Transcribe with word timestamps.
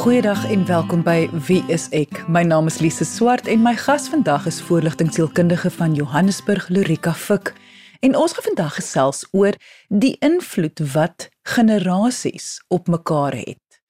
Goeiedag 0.00 0.46
en 0.48 0.66
welkom 0.66 1.02
by 1.04 1.28
Wie 1.44 1.60
is 1.68 1.82
ek? 1.92 2.22
My 2.24 2.40
naam 2.40 2.70
is 2.70 2.78
Lise 2.80 3.04
Swart 3.04 3.44
en 3.52 3.60
my 3.60 3.74
gas 3.76 4.06
vandag 4.08 4.46
is 4.48 4.62
voorligtingsielkundige 4.64 5.68
van 5.70 5.92
Johannesburg, 5.94 6.70
Lorika 6.72 7.12
Fik. 7.12 7.52
En 8.00 8.16
ons 8.16 8.32
gaan 8.32 8.46
vandag 8.46 8.78
gesels 8.78 9.26
oor 9.36 9.52
die 9.88 10.14
invloed 10.24 10.80
wat 10.94 11.28
generasies 11.42 12.64
op 12.72 12.88
mekaar 12.88 13.36
het. 13.36 13.80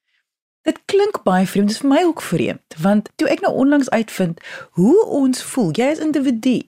Dit 0.66 0.82
klink 0.90 1.22
baie 1.22 1.46
vreemd, 1.46 1.70
dit 1.70 1.78
is 1.78 1.84
vir 1.86 1.92
my 1.94 2.02
ook 2.02 2.26
vreemd, 2.26 2.78
want 2.82 3.14
toe 3.14 3.30
ek 3.30 3.46
nou 3.46 3.54
onlangs 3.54 3.94
uitvind 3.94 4.42
hoe 4.82 5.06
ons 5.06 5.46
voel, 5.52 5.70
jy 5.78 5.92
as 5.94 6.02
individu, 6.02 6.58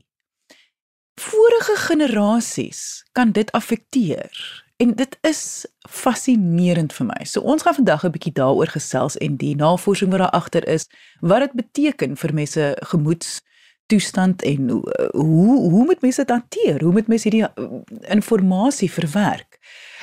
vorige 1.19 1.81
generasies 1.91 3.03
kan 3.11 3.35
dit 3.35 3.51
affekteer 3.59 4.62
En 4.83 4.95
dit 4.95 5.19
is 5.21 5.67
fascinerend 5.91 6.93
vir 6.93 7.07
my. 7.07 7.25
So 7.25 7.41
ons 7.41 7.63
gaan 7.63 7.75
vandag 7.75 8.05
'n 8.05 8.11
bietjie 8.11 8.35
daaroor 8.35 8.67
gesels 8.67 9.17
en 9.17 9.37
die 9.37 9.57
navorsing 9.57 10.11
wat 10.11 10.19
daar 10.19 10.41
agter 10.41 10.69
is, 10.69 10.87
wat 11.21 11.41
dit 11.41 11.53
beteken 11.53 12.17
vir 12.17 12.35
mense 12.35 12.77
gemoeds 12.91 13.41
toestand 13.87 14.43
en 14.43 14.69
hoe 14.69 15.11
hoe, 15.13 15.71
hoe 15.71 15.85
moet 15.85 16.01
mense 16.01 16.25
dit 16.25 16.31
hanteer? 16.31 16.83
Hoe 16.83 16.93
moet 16.93 17.07
mense 17.07 17.29
hierdie 17.29 17.49
uh, 17.55 17.65
inligting 18.01 18.91
verwerk? 18.91 19.59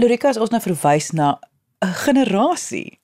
Lorika 0.00 0.30
is 0.32 0.38
ons 0.40 0.52
nou 0.52 0.60
verwys 0.64 1.10
na 1.12 1.34
'n 1.84 1.92
generasie 2.06 2.98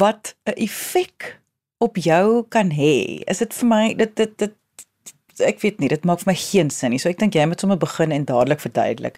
wat 0.00 0.34
'n 0.44 0.52
effek 0.66 1.40
op 1.80 1.96
jou 1.96 2.44
kan 2.48 2.70
hê. 2.70 3.24
Is 3.32 3.38
dit 3.38 3.54
vir 3.54 3.68
my 3.68 3.94
dit 3.94 4.16
dit 4.16 4.38
dit 4.38 4.54
ek 5.40 5.60
weet 5.60 5.80
nie, 5.80 5.88
dit 5.88 6.04
maak 6.04 6.20
vir 6.20 6.32
my 6.32 6.34
geen 6.34 6.70
sin 6.70 6.90
nie. 6.90 6.98
So 6.98 7.08
ek 7.08 7.18
dink 7.18 7.34
jy 7.34 7.46
moet 7.46 7.60
sommer 7.60 7.78
begin 7.78 8.12
en 8.12 8.24
dadelik 8.24 8.60
verduidelik. 8.60 9.16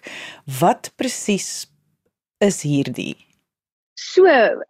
Wat 0.59 0.91
presies 0.95 1.67
is 2.39 2.61
hierdie? 2.61 3.15
So, 3.97 4.23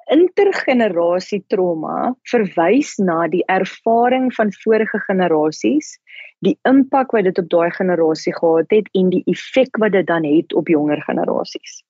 intergenerasie 0.09 1.43
trauma 1.49 2.15
verwys 2.31 2.97
na 2.97 3.27
die 3.27 3.43
ervaring 3.47 4.33
van 4.33 4.51
vorige 4.63 4.99
generasies, 5.05 5.99
die 6.39 6.57
impak 6.63 7.11
wat 7.11 7.23
dit 7.23 7.37
op 7.37 7.49
daai 7.49 7.69
generasie 7.71 8.33
gehad 8.33 8.71
het 8.71 8.87
en 8.93 9.09
die 9.09 9.23
effek 9.27 9.77
wat 9.77 9.91
dit 9.91 10.07
dan 10.07 10.23
het 10.23 10.53
op 10.53 10.67
jonger 10.67 11.01
generasies. 11.03 11.83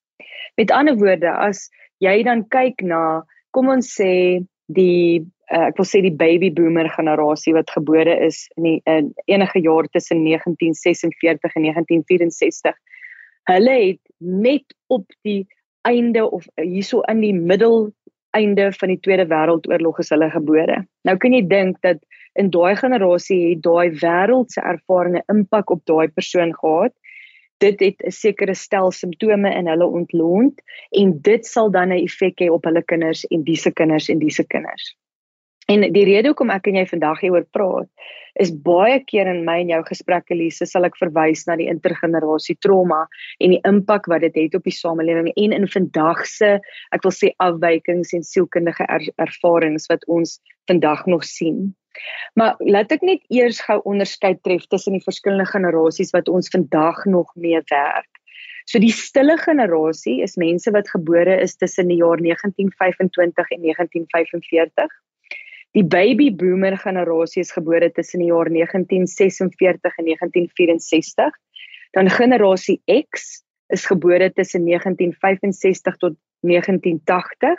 Met 0.58 0.73
ander 0.73 0.97
woorde, 0.97 1.31
as 1.31 1.67
jy 2.03 2.22
dan 2.25 2.45
kyk 2.53 2.81
na 2.86 3.23
kom 3.55 3.69
ons 3.73 3.89
sê 3.97 4.44
die 4.73 5.23
uh, 5.53 5.67
ek 5.69 5.77
wil 5.80 5.88
sê 5.88 6.02
die 6.03 6.14
baby 6.14 6.49
boomer 6.53 6.89
generasie 6.91 7.55
wat 7.55 7.72
gebore 7.72 8.16
is 8.25 8.45
in 8.58 8.67
die 8.67 8.77
in 8.89 9.11
enige 9.31 9.61
jaar 9.64 9.88
tussen 9.94 10.25
1946 10.25 11.55
en 11.55 11.69
1964. 11.69 12.75
Hulle 13.47 13.77
het 13.80 14.02
net 14.19 14.75
op 14.91 15.05
die 15.23 15.45
einde 15.88 16.25
of 16.30 16.47
hierso 16.59 17.02
in 17.08 17.23
die 17.23 17.33
middel 17.33 17.88
einde 18.36 18.71
van 18.75 18.92
die 18.92 18.99
Tweede 18.99 19.25
Wêreldoorlog 19.30 20.02
is 20.03 20.11
hulle 20.14 20.30
gebore. 20.33 20.81
Nou 21.08 21.16
kan 21.21 21.33
jy 21.33 21.45
dink 21.47 21.80
dat 21.86 22.02
in 22.38 22.52
daai 22.53 22.75
generasie 22.77 23.39
het 23.53 23.64
daai 23.66 23.95
wêreldse 24.02 24.61
ervarings 24.61 25.25
impak 25.33 25.71
op 25.73 25.86
daai 25.89 26.08
persoon 26.14 26.53
gehad 26.59 26.94
dit 27.63 27.80
het 27.80 28.03
'n 28.05 28.11
sekere 28.11 28.55
stel 28.55 28.91
simptome 28.91 29.53
in 29.55 29.67
hulle 29.67 29.86
ontlont 29.86 30.61
en 30.91 31.19
dit 31.22 31.45
sal 31.45 31.72
dan 31.72 31.89
'n 31.89 32.03
effek 32.03 32.39
hê 32.41 32.49
op 32.49 32.64
hulle 32.64 32.83
kinders 32.83 33.25
en 33.25 33.44
dise 33.44 33.72
kinders 33.72 34.09
en 34.09 34.19
dise 34.19 34.44
kinders. 34.44 34.95
En 35.67 35.81
die 35.94 36.05
rede 36.05 36.27
hoekom 36.27 36.49
ek 36.49 36.67
en 36.67 36.75
jy 36.75 36.86
vandag 36.86 37.19
hieroor 37.19 37.45
praat 37.52 37.89
is 38.39 38.52
baie 38.52 38.99
keer 39.09 39.27
in 39.27 39.44
my 39.47 39.58
en 39.64 39.72
jou 39.73 39.80
gesprekke 39.89 40.36
Lise 40.38 40.67
sal 40.69 40.86
ek 40.87 40.98
verwys 40.99 41.45
na 41.48 41.58
die 41.59 41.70
intergenerasie 41.71 42.58
trauma 42.61 43.02
en 43.43 43.55
die 43.55 43.61
impak 43.67 44.08
wat 44.11 44.21
dit 44.21 44.37
het 44.43 44.58
op 44.59 44.67
die 44.67 44.76
samelewing 44.76 45.32
en 45.36 45.55
in 45.58 45.67
vandag 45.73 46.26
se 46.30 46.53
ek 46.95 47.03
wil 47.03 47.15
sê 47.15 47.33
afwykings 47.43 48.14
en 48.14 48.23
sielkundige 48.23 48.86
er, 48.87 49.09
ervarings 49.17 49.89
wat 49.92 50.05
ons 50.08 50.37
vandag 50.70 51.05
nog 51.08 51.26
sien. 51.26 51.73
Maar 52.33 52.55
laat 52.59 52.91
ek 52.91 53.02
net 53.05 53.23
eers 53.33 53.59
gou 53.65 53.80
onderskeid 53.89 54.43
tref 54.43 54.67
tussen 54.71 54.97
die 54.97 55.03
verskillende 55.03 55.47
generasies 55.49 56.13
wat 56.15 56.30
ons 56.30 56.52
vandag 56.53 57.05
nog 57.05 57.33
mee 57.35 57.61
werk. 57.71 58.09
So 58.67 58.81
die 58.83 58.91
stille 58.91 59.37
generasie 59.39 60.21
is 60.25 60.35
mense 60.35 60.71
wat 60.75 60.89
gebore 60.91 61.37
is 61.41 61.55
tussen 61.55 61.87
die 61.87 62.02
jaar 62.02 62.19
1925 62.19 63.52
en 63.55 63.61
1945. 63.63 64.95
Die 65.77 65.85
baby 65.85 66.31
boomer 66.35 66.75
generasie 66.77 67.43
is 67.45 67.53
gebore 67.55 67.91
tussen 67.95 68.23
die 68.23 68.31
jaar 68.31 68.49
1946 68.52 69.97
en 69.97 70.09
1964. 70.11 71.31
Dan 71.95 72.09
generasie 72.11 72.81
X 72.85 73.41
is 73.71 73.85
gebore 73.85 74.31
tussen 74.33 74.65
1965 74.65 75.97
tot 75.97 76.15
1980 76.41 77.55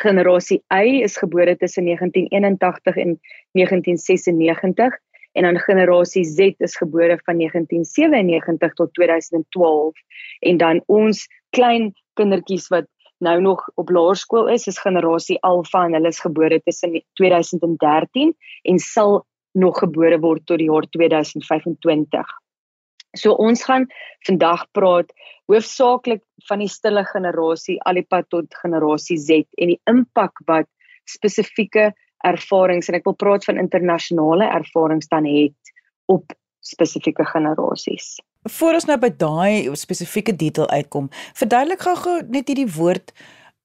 generasie 0.00 0.62
Y 0.68 1.02
is 1.02 1.16
gebore 1.16 1.56
tussen 1.56 1.84
1981 1.84 2.96
en 2.96 3.20
1996 3.52 4.98
en 5.32 5.42
dan 5.42 5.58
generasie 5.58 6.24
Z 6.24 6.38
is 6.58 6.76
gebore 6.76 7.20
van 7.24 7.36
1997 7.36 8.72
tot 8.72 8.94
2012 8.94 9.98
en 10.38 10.56
dan 10.56 10.82
ons 10.86 11.28
klein 11.50 11.92
kindertjies 12.12 12.68
wat 12.68 12.86
nou 13.18 13.40
nog 13.40 13.70
op 13.74 13.88
laerskool 13.88 14.48
is 14.48 14.66
is 14.66 14.78
generasie 14.78 15.40
Alpha 15.40 15.84
en 15.84 15.92
hulle 15.92 16.08
is 16.08 16.20
gebore 16.20 16.60
tussen 16.62 17.04
2013 17.12 18.34
en 18.62 18.78
sal 18.78 19.26
nog 19.52 19.78
gebore 19.78 20.18
word 20.18 20.46
tot 20.46 20.58
die 20.58 20.70
jaar 20.70 20.88
2025. 20.90 22.41
So 23.18 23.36
ons 23.36 23.64
gaan 23.64 23.86
vandag 24.26 24.64
praat 24.72 25.12
hoofsaaklik 25.50 26.22
van 26.48 26.62
die 26.62 26.70
stille 26.70 27.04
generasie 27.04 27.76
alipad 27.88 28.28
tot 28.32 28.54
generasie 28.62 29.18
Z 29.18 29.44
en 29.60 29.74
die 29.74 29.80
impak 29.90 30.40
wat 30.48 30.68
spesifieke 31.10 31.90
ervarings 32.24 32.88
en 32.88 32.96
ek 32.96 33.06
wil 33.08 33.18
praat 33.18 33.44
van 33.44 33.60
internasionale 33.60 34.48
ervarings 34.48 35.10
dan 35.10 35.26
het 35.26 35.74
op 36.12 36.32
spesifieke 36.62 37.24
generasies. 37.26 38.16
Voor 38.50 38.78
ons 38.78 38.86
nou 38.88 38.98
by 38.98 39.10
daai 39.18 39.70
spesifieke 39.78 40.34
detail 40.34 40.68
uitkom, 40.70 41.10
verduidelik 41.38 41.82
gou 41.82 42.20
net 42.30 42.48
hierdie 42.50 42.70
woord 42.70 43.12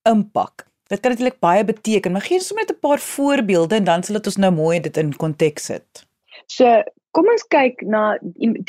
impak. 0.09 0.65
Dit 0.87 1.01
kan 1.03 1.11
natuurlik 1.11 1.39
baie 1.43 1.65
beteken, 1.67 2.13
maar 2.15 2.25
gee 2.25 2.39
ons 2.39 2.47
sommer 2.47 2.65
net 2.65 2.75
'n 2.75 2.79
paar 2.81 2.99
voorbeelde 2.99 3.75
en 3.75 3.83
dan 3.83 4.03
sal 4.03 4.15
dit 4.15 4.27
ons 4.27 4.37
nou 4.37 4.51
mooi 4.51 4.79
dit 4.79 4.97
in 4.97 5.13
konteks 5.13 5.65
sit. 5.65 6.05
So, 6.47 6.83
kom 7.17 7.31
ons 7.33 7.45
kyk 7.49 7.79
na 7.89 8.01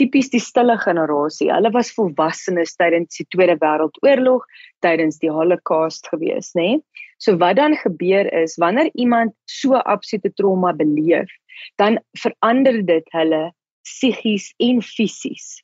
tipies 0.00 0.30
die 0.32 0.40
stille 0.40 0.78
generasie. 0.80 1.50
Hulle 1.52 1.68
was 1.74 1.90
volwassenes 1.92 2.72
tydens 2.80 3.18
die 3.18 3.26
Tweede 3.34 3.58
Wêreldoorlog, 3.60 4.46
tydens 4.84 5.20
die 5.20 5.32
Holocaust 5.32 6.08
gewees, 6.08 6.54
nê? 6.56 6.70
Nee? 6.78 7.04
So 7.20 7.36
wat 7.42 7.58
dan 7.58 7.76
gebeur 7.76 8.30
is 8.32 8.56
wanneer 8.62 8.88
iemand 8.94 9.34
so 9.50 9.76
absolute 9.76 10.30
trauma 10.38 10.72
beleef, 10.72 11.28
dan 11.82 11.98
verander 12.16 12.80
dit 12.86 13.08
hulle 13.12 13.48
psigies 13.84 14.52
en 14.62 14.80
fisies. 14.86 15.58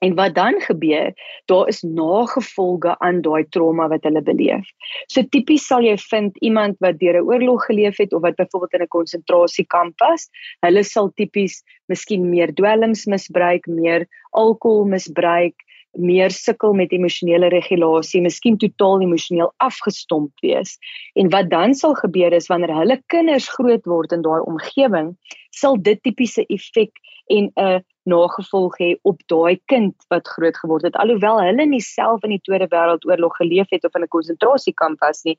En 0.00 0.14
wat 0.16 0.34
dan 0.34 0.60
gebeur, 0.64 1.12
daar 1.44 1.68
is 1.68 1.82
nagevolge 1.82 2.98
aan 2.98 3.20
daai 3.20 3.44
trauma 3.48 3.88
wat 3.88 4.06
hulle 4.08 4.22
beleef. 4.24 4.68
So 5.12 5.22
tipies 5.22 5.66
sal 5.68 5.84
jy 5.84 5.96
vind 6.00 6.38
iemand 6.40 6.78
wat 6.80 6.98
deur 7.02 7.20
'n 7.20 7.28
oorlog 7.28 7.66
geleef 7.68 7.98
het 8.00 8.12
of 8.16 8.22
wat 8.22 8.36
byvoorbeeld 8.40 8.72
in 8.72 8.82
'n 8.82 8.94
konsentrasiekamp 8.96 9.98
was, 10.00 10.28
hulle 10.60 10.82
sal 10.82 11.12
tipies 11.14 11.62
miskien 11.86 12.30
meer 12.30 12.54
dwelms 12.54 13.04
misbruik, 13.06 13.66
meer 13.66 14.06
alkohol 14.30 14.84
misbruik, 14.84 15.54
meer 15.98 16.30
sukkel 16.30 16.72
met 16.72 16.92
emosionele 16.92 17.48
regulasie, 17.48 18.22
miskien 18.22 18.56
totaal 18.58 19.02
emosioneel 19.02 19.52
afgestomp 19.56 20.32
wees. 20.40 20.78
En 21.14 21.30
wat 21.30 21.50
dan 21.50 21.74
sal 21.74 21.94
gebeur 21.94 22.32
is 22.32 22.46
wanneer 22.46 22.74
hulle 22.74 23.02
kinders 23.06 23.48
groot 23.48 23.84
word 23.84 24.12
in 24.12 24.22
daai 24.22 24.40
omgewing, 24.46 25.16
sal 25.50 25.76
dit 25.76 26.02
tipiese 26.02 26.46
effek 26.46 26.92
en 27.28 27.50
'n 27.56 27.84
nagevolg 28.08 28.78
hê 28.80 28.94
op 29.02 29.20
daai 29.26 29.60
kind 29.66 29.94
wat 30.08 30.28
groot 30.28 30.56
geword 30.56 30.86
het. 30.88 30.96
Alhoewel 30.96 31.40
hulle 31.42 31.66
nie 31.66 31.82
self 31.84 32.24
in 32.24 32.34
die 32.36 32.42
Tweede 32.44 32.68
Wêreldoorlog 32.72 33.36
geleef 33.36 33.68
het 33.70 33.84
of 33.84 33.94
in 33.94 34.02
'n 34.02 34.08
konsentrasiekamp 34.08 35.00
was 35.00 35.22
nie 35.24 35.36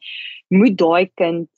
moet 0.50 0.78
daai 0.78 1.10
kind 1.16 1.50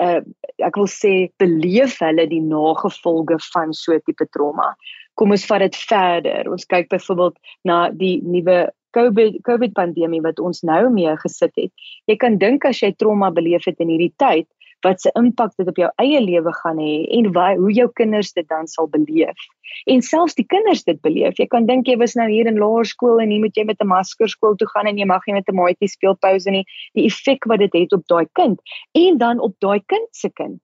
uh, 0.00 0.20
ek 0.58 0.76
wil 0.76 0.88
sê 0.88 1.30
beleef 1.42 1.98
hulle 2.00 2.26
die 2.30 2.42
nagevolge 2.42 3.38
van 3.52 3.74
so 3.74 3.92
'n 3.92 4.02
tipe 4.06 4.26
trauma. 4.32 4.74
Kom 5.14 5.30
ons 5.30 5.46
vat 5.46 5.60
dit 5.60 5.76
verder. 5.76 6.50
Ons 6.50 6.64
kyk 6.64 6.88
byvoorbeeld 6.88 7.36
na 7.64 7.90
die 7.90 8.20
nuwe 8.22 8.70
COVID 8.96 9.42
COVID 9.42 9.72
pandemie 9.72 10.22
wat 10.22 10.40
ons 10.40 10.62
nou 10.62 10.90
mee 10.90 11.16
gesit 11.16 11.52
het. 11.56 11.72
Jy 12.06 12.16
kan 12.16 12.38
dink 12.38 12.64
as 12.64 12.80
jy 12.80 12.92
trauma 12.92 13.30
beleef 13.30 13.64
het 13.64 13.80
in 13.80 13.88
hierdie 13.88 14.14
tyd 14.16 14.46
wat 14.80 15.00
se 15.00 15.10
impak 15.18 15.52
dit 15.56 15.68
op 15.68 15.76
jou 15.76 15.88
eie 16.02 16.20
lewe 16.20 16.52
gaan 16.62 16.78
hê 16.80 17.04
en 17.18 17.30
waar, 17.32 17.56
hoe 17.56 17.72
jou 17.72 17.88
kinders 17.98 18.32
dit 18.32 18.48
dan 18.48 18.66
sal 18.66 18.88
beleef. 18.88 19.46
En 19.84 20.02
selfs 20.02 20.36
die 20.38 20.46
kinders 20.46 20.84
dit 20.84 21.00
beleef. 21.04 21.38
Jy 21.38 21.46
kan 21.52 21.66
dink 21.68 21.88
jy 21.88 21.96
was 22.00 22.16
nou 22.18 22.28
hier 22.30 22.48
in 22.48 22.58
laerskool 22.58 23.20
en 23.22 23.30
hier 23.30 23.42
moet 23.44 23.56
jy 23.56 23.64
met 23.64 23.80
'n 23.80 23.86
masker 23.86 24.28
skool 24.28 24.56
toe 24.56 24.68
gaan 24.68 24.86
en 24.86 24.98
jy 24.98 25.06
mag 25.06 25.26
nie 25.26 25.34
met 25.34 25.48
'n 25.48 25.54
maatjie 25.54 25.88
speel 25.88 26.16
pouse 26.16 26.50
nie. 26.50 26.64
Die 26.94 27.06
effek 27.06 27.44
wat 27.44 27.58
dit 27.58 27.72
het 27.72 27.92
op 27.92 28.06
daai 28.06 28.26
kind 28.32 28.60
en 28.94 29.18
dan 29.18 29.40
op 29.40 29.54
daai 29.60 29.80
kind 29.86 30.08
se 30.12 30.30
kind. 30.30 30.62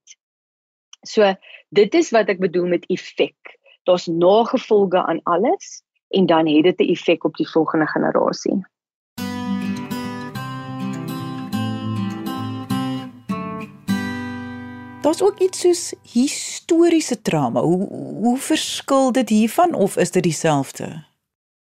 So 1.05 1.35
dit 1.71 1.95
is 1.95 2.11
wat 2.11 2.29
ek 2.29 2.41
bedoel 2.41 2.67
met 2.67 2.87
effek. 2.89 3.59
Daar's 3.85 4.07
nagevolge 4.07 4.99
aan 5.07 5.21
alles 5.25 5.83
en 6.09 6.27
dan 6.27 6.47
het 6.47 6.65
dit 6.65 6.81
'n 6.81 6.91
effek 6.91 7.25
op 7.25 7.35
die 7.37 7.49
volgende 7.49 7.87
generasie. 7.87 8.65
Daar's 15.07 15.23
ook 15.23 15.39
iets 15.39 15.61
soos 15.61 15.83
historiese 16.13 17.21
trauma. 17.23 17.61
Hoe 17.63 17.87
hoe 18.23 18.39
verskil 18.39 19.13
dit 19.13 19.29
hiervan 19.29 19.75
of 19.75 19.97
is 19.97 20.11
dit 20.11 20.23
dieselfde? 20.23 20.89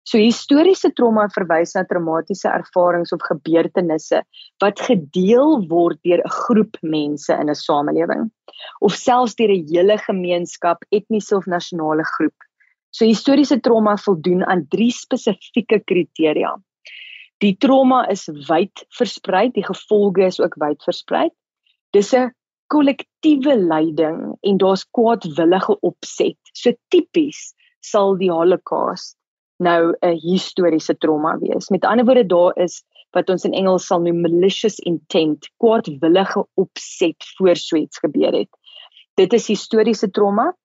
So 0.08 0.18
historiese 0.18 0.94
trauma 0.94 1.26
verwys 1.34 1.74
na 1.76 1.84
traumatiese 1.84 2.48
ervarings 2.48 3.12
of 3.12 3.26
gebeurtenisse 3.28 4.22
wat 4.64 4.80
gedeel 4.80 5.66
word 5.68 6.00
deur 6.08 6.24
'n 6.24 6.32
groep 6.36 6.78
mense 6.82 7.34
in 7.34 7.50
'n 7.50 7.60
samelewing 7.60 8.32
of 8.80 8.96
selfs 8.96 9.36
deur 9.36 9.52
'n 9.52 9.68
hele 9.68 9.98
gemeenskap, 9.98 10.86
etniese 10.90 11.36
of 11.36 11.46
nasionale 11.46 12.06
groep. 12.16 12.38
So 12.90 13.06
historiese 13.06 13.60
trauma 13.60 13.98
voldoen 13.98 14.46
aan 14.46 14.66
drie 14.70 14.92
spesifieke 14.92 15.82
kriteria. 15.84 16.56
Die 17.38 17.58
trauma 17.58 18.08
is 18.08 18.30
wyd 18.48 18.88
versprei, 18.90 19.52
die 19.52 19.66
gevolge 19.66 20.26
is 20.26 20.40
ook 20.40 20.56
wyd 20.56 20.84
versprei. 20.84 21.30
Dis 21.92 22.14
'n 22.14 22.32
kollektiewe 22.68 23.56
lyding 23.58 24.36
en 24.42 24.58
daar's 24.58 24.86
kwaadwillige 24.98 25.78
opset. 25.82 26.38
So 26.54 26.74
tipies 26.90 27.54
sal 27.86 28.18
die 28.18 28.32
Holocaust 28.32 29.16
nou 29.58 29.94
'n 30.02 30.20
historiese 30.20 30.98
trauma 30.98 31.38
wees. 31.40 31.70
Met 31.70 31.86
ander 31.86 32.06
woorde 32.06 32.26
daar 32.26 32.58
is 32.58 32.84
wat 33.12 33.30
ons 33.30 33.46
in 33.46 33.54
Engels 33.54 33.88
sal 33.88 34.02
noem 34.02 34.22
malicious 34.22 34.80
intent, 34.80 35.50
kwaadwillige 35.58 36.46
opset 36.54 37.24
voor 37.38 37.56
so 37.56 37.78
iets 37.78 37.98
gebeur 37.98 38.34
het. 38.34 38.50
Dit 39.16 39.34
is 39.34 39.48
historiese 39.48 40.12
trauma. 40.12 40.56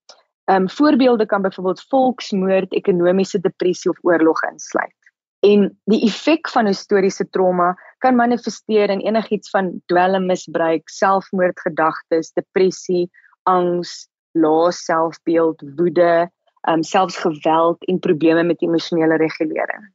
Ehm 0.45 0.63
um, 0.63 0.69
voorbeelde 0.69 1.27
kan 1.27 1.43
byvoorbeeld 1.43 1.85
volksmoord, 1.89 2.73
ekonomiese 2.73 3.41
depressie 3.41 3.91
of 3.91 3.99
oorlog 4.03 4.43
insluit. 4.43 5.00
En 5.47 5.71
die 5.89 6.03
effek 6.05 6.51
van 6.53 6.69
historiese 6.69 7.25
trauma 7.33 7.73
kan 8.05 8.17
manifesteer 8.17 8.91
in 8.93 9.01
enigiets 9.01 9.51
van 9.51 9.73
dwelmmisbruik, 9.89 10.89
selfmoordgedagtes, 10.93 12.33
depressie, 12.37 13.07
angs, 13.49 14.09
lae 14.37 14.73
selfbeeld, 14.73 15.63
woede, 15.79 16.29
um, 16.69 16.83
selfs 16.85 17.17
geweld 17.25 17.85
en 17.89 17.99
probleme 17.99 18.45
met 18.45 18.63
emosionele 18.63 19.17
regulering. 19.17 19.89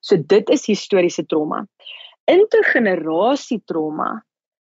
So 0.00 0.16
dit 0.16 0.48
is 0.50 0.66
historiese 0.66 1.26
trauma. 1.26 1.66
Intergenerasie 2.24 3.60
trauma 3.68 4.22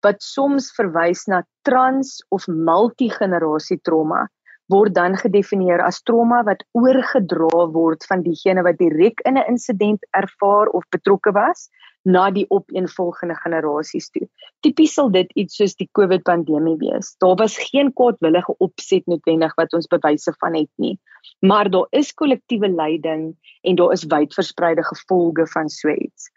wat 0.04 0.22
soms 0.24 0.70
verwys 0.76 1.26
na 1.28 1.42
trans 1.68 2.20
of 2.32 2.46
multigenerasie 2.48 3.80
trauma 3.84 4.26
word 4.70 4.94
dan 4.94 5.16
gedefinieer 5.18 5.82
as 5.82 6.02
trauma 6.06 6.42
wat 6.46 6.62
oorgedra 6.78 7.66
word 7.74 8.04
van 8.08 8.22
diegene 8.22 8.62
wat 8.66 8.78
direk 8.78 9.20
in 9.26 9.38
'n 9.38 9.48
insident 9.52 10.06
ervaar 10.22 10.70
of 10.78 10.84
betrokke 10.96 11.32
was 11.32 11.68
na 12.04 12.30
die 12.30 12.46
opeenvolgende 12.48 13.34
generasies 13.42 14.08
toe. 14.10 14.26
Tipies 14.64 14.94
sal 14.94 15.10
dit 15.10 15.28
iets 15.34 15.56
soos 15.56 15.74
die 15.76 15.88
COVID 15.92 16.22
pandemie 16.22 16.76
wees. 16.80 17.14
Daar 17.20 17.36
was 17.36 17.58
geen 17.58 17.92
kwaadwillige 17.92 18.54
opset 18.58 19.06
noodwendig 19.06 19.54
wat 19.56 19.72
ons 19.72 19.86
bewyse 19.86 20.32
van 20.40 20.56
het 20.56 20.70
nie, 20.76 20.98
maar 21.40 21.70
daar 21.70 21.86
is 21.90 22.14
kollektiewe 22.14 22.68
lyding 22.68 23.34
en 23.62 23.76
daar 23.76 23.92
is 23.92 24.06
wyd 24.08 24.34
verspreide 24.34 24.84
gevolge 24.84 25.46
van 25.46 25.68
so 25.68 25.88
iets. 25.88 26.30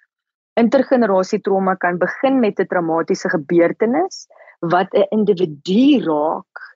Intergenerasie 0.60 1.42
trauma 1.42 1.76
kan 1.76 1.98
begin 1.98 2.40
met 2.40 2.60
'n 2.60 2.68
traumatiese 2.68 3.30
gebeurtenis 3.30 4.28
wat 4.60 4.94
'n 4.94 5.08
individu 5.10 6.04
raak 6.04 6.73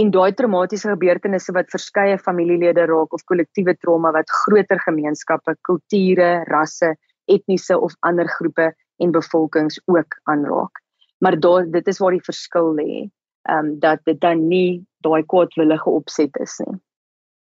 en 0.00 0.10
daai 0.10 0.32
traumatiese 0.36 0.88
gebeurtenisse 0.88 1.52
wat 1.56 1.72
verskeie 1.72 2.18
familielede 2.18 2.86
raak 2.88 3.12
of 3.12 3.24
kollektiewe 3.28 3.74
trauma 3.76 4.12
wat 4.12 4.30
groter 4.44 4.80
gemeenskappe, 4.86 5.56
kulture, 5.68 6.44
rasse 6.48 6.94
etniese 7.30 7.78
of 7.78 7.92
ander 8.00 8.28
groepe 8.28 8.72
en 9.02 9.12
bevolkings 9.12 9.80
ook 9.84 10.16
aanraak. 10.30 10.80
Maar 11.18 11.38
daar 11.40 11.68
dit 11.70 11.86
is 11.86 11.98
waar 11.98 12.16
die 12.16 12.24
verskil 12.24 12.72
lê. 12.78 12.92
Ehm 13.42 13.66
um, 13.66 13.78
dat 13.82 14.00
dit 14.04 14.20
dan 14.20 14.46
nie 14.48 14.84
daai 15.02 15.22
kwaadwillige 15.26 15.90
opset 15.90 16.36
is 16.40 16.58
nie. 16.64 16.78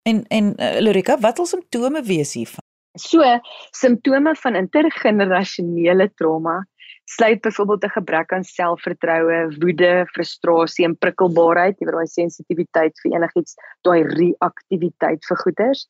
En 0.03 0.25
en 0.29 0.53
uh, 0.56 0.81
Lorika, 0.81 1.19
wat 1.19 1.37
sal 1.37 1.47
simptome 1.47 2.03
wees 2.03 2.35
hiervan? 2.35 2.65
So, 2.99 3.25
simptome 3.73 4.35
van 4.37 4.56
intergenerasionele 4.56 6.11
trauma 6.15 6.61
sluit 7.05 7.41
byvoorbeeld 7.41 7.85
'n 7.85 7.89
gebrek 7.89 8.33
aan 8.33 8.44
selfvertroue, 8.44 9.56
woede, 9.59 10.06
frustrasie 10.12 10.85
en 10.85 10.99
prikkelbaarheid, 10.99 11.79
jy 11.79 11.87
weet 11.87 11.94
daai 11.94 12.06
sensitiwiteit 12.06 12.94
vir 13.03 13.12
enigiets, 13.12 13.56
daai 13.83 14.03
reaktiwiteit 14.03 15.25
vir 15.29 15.37
goeters, 15.37 15.89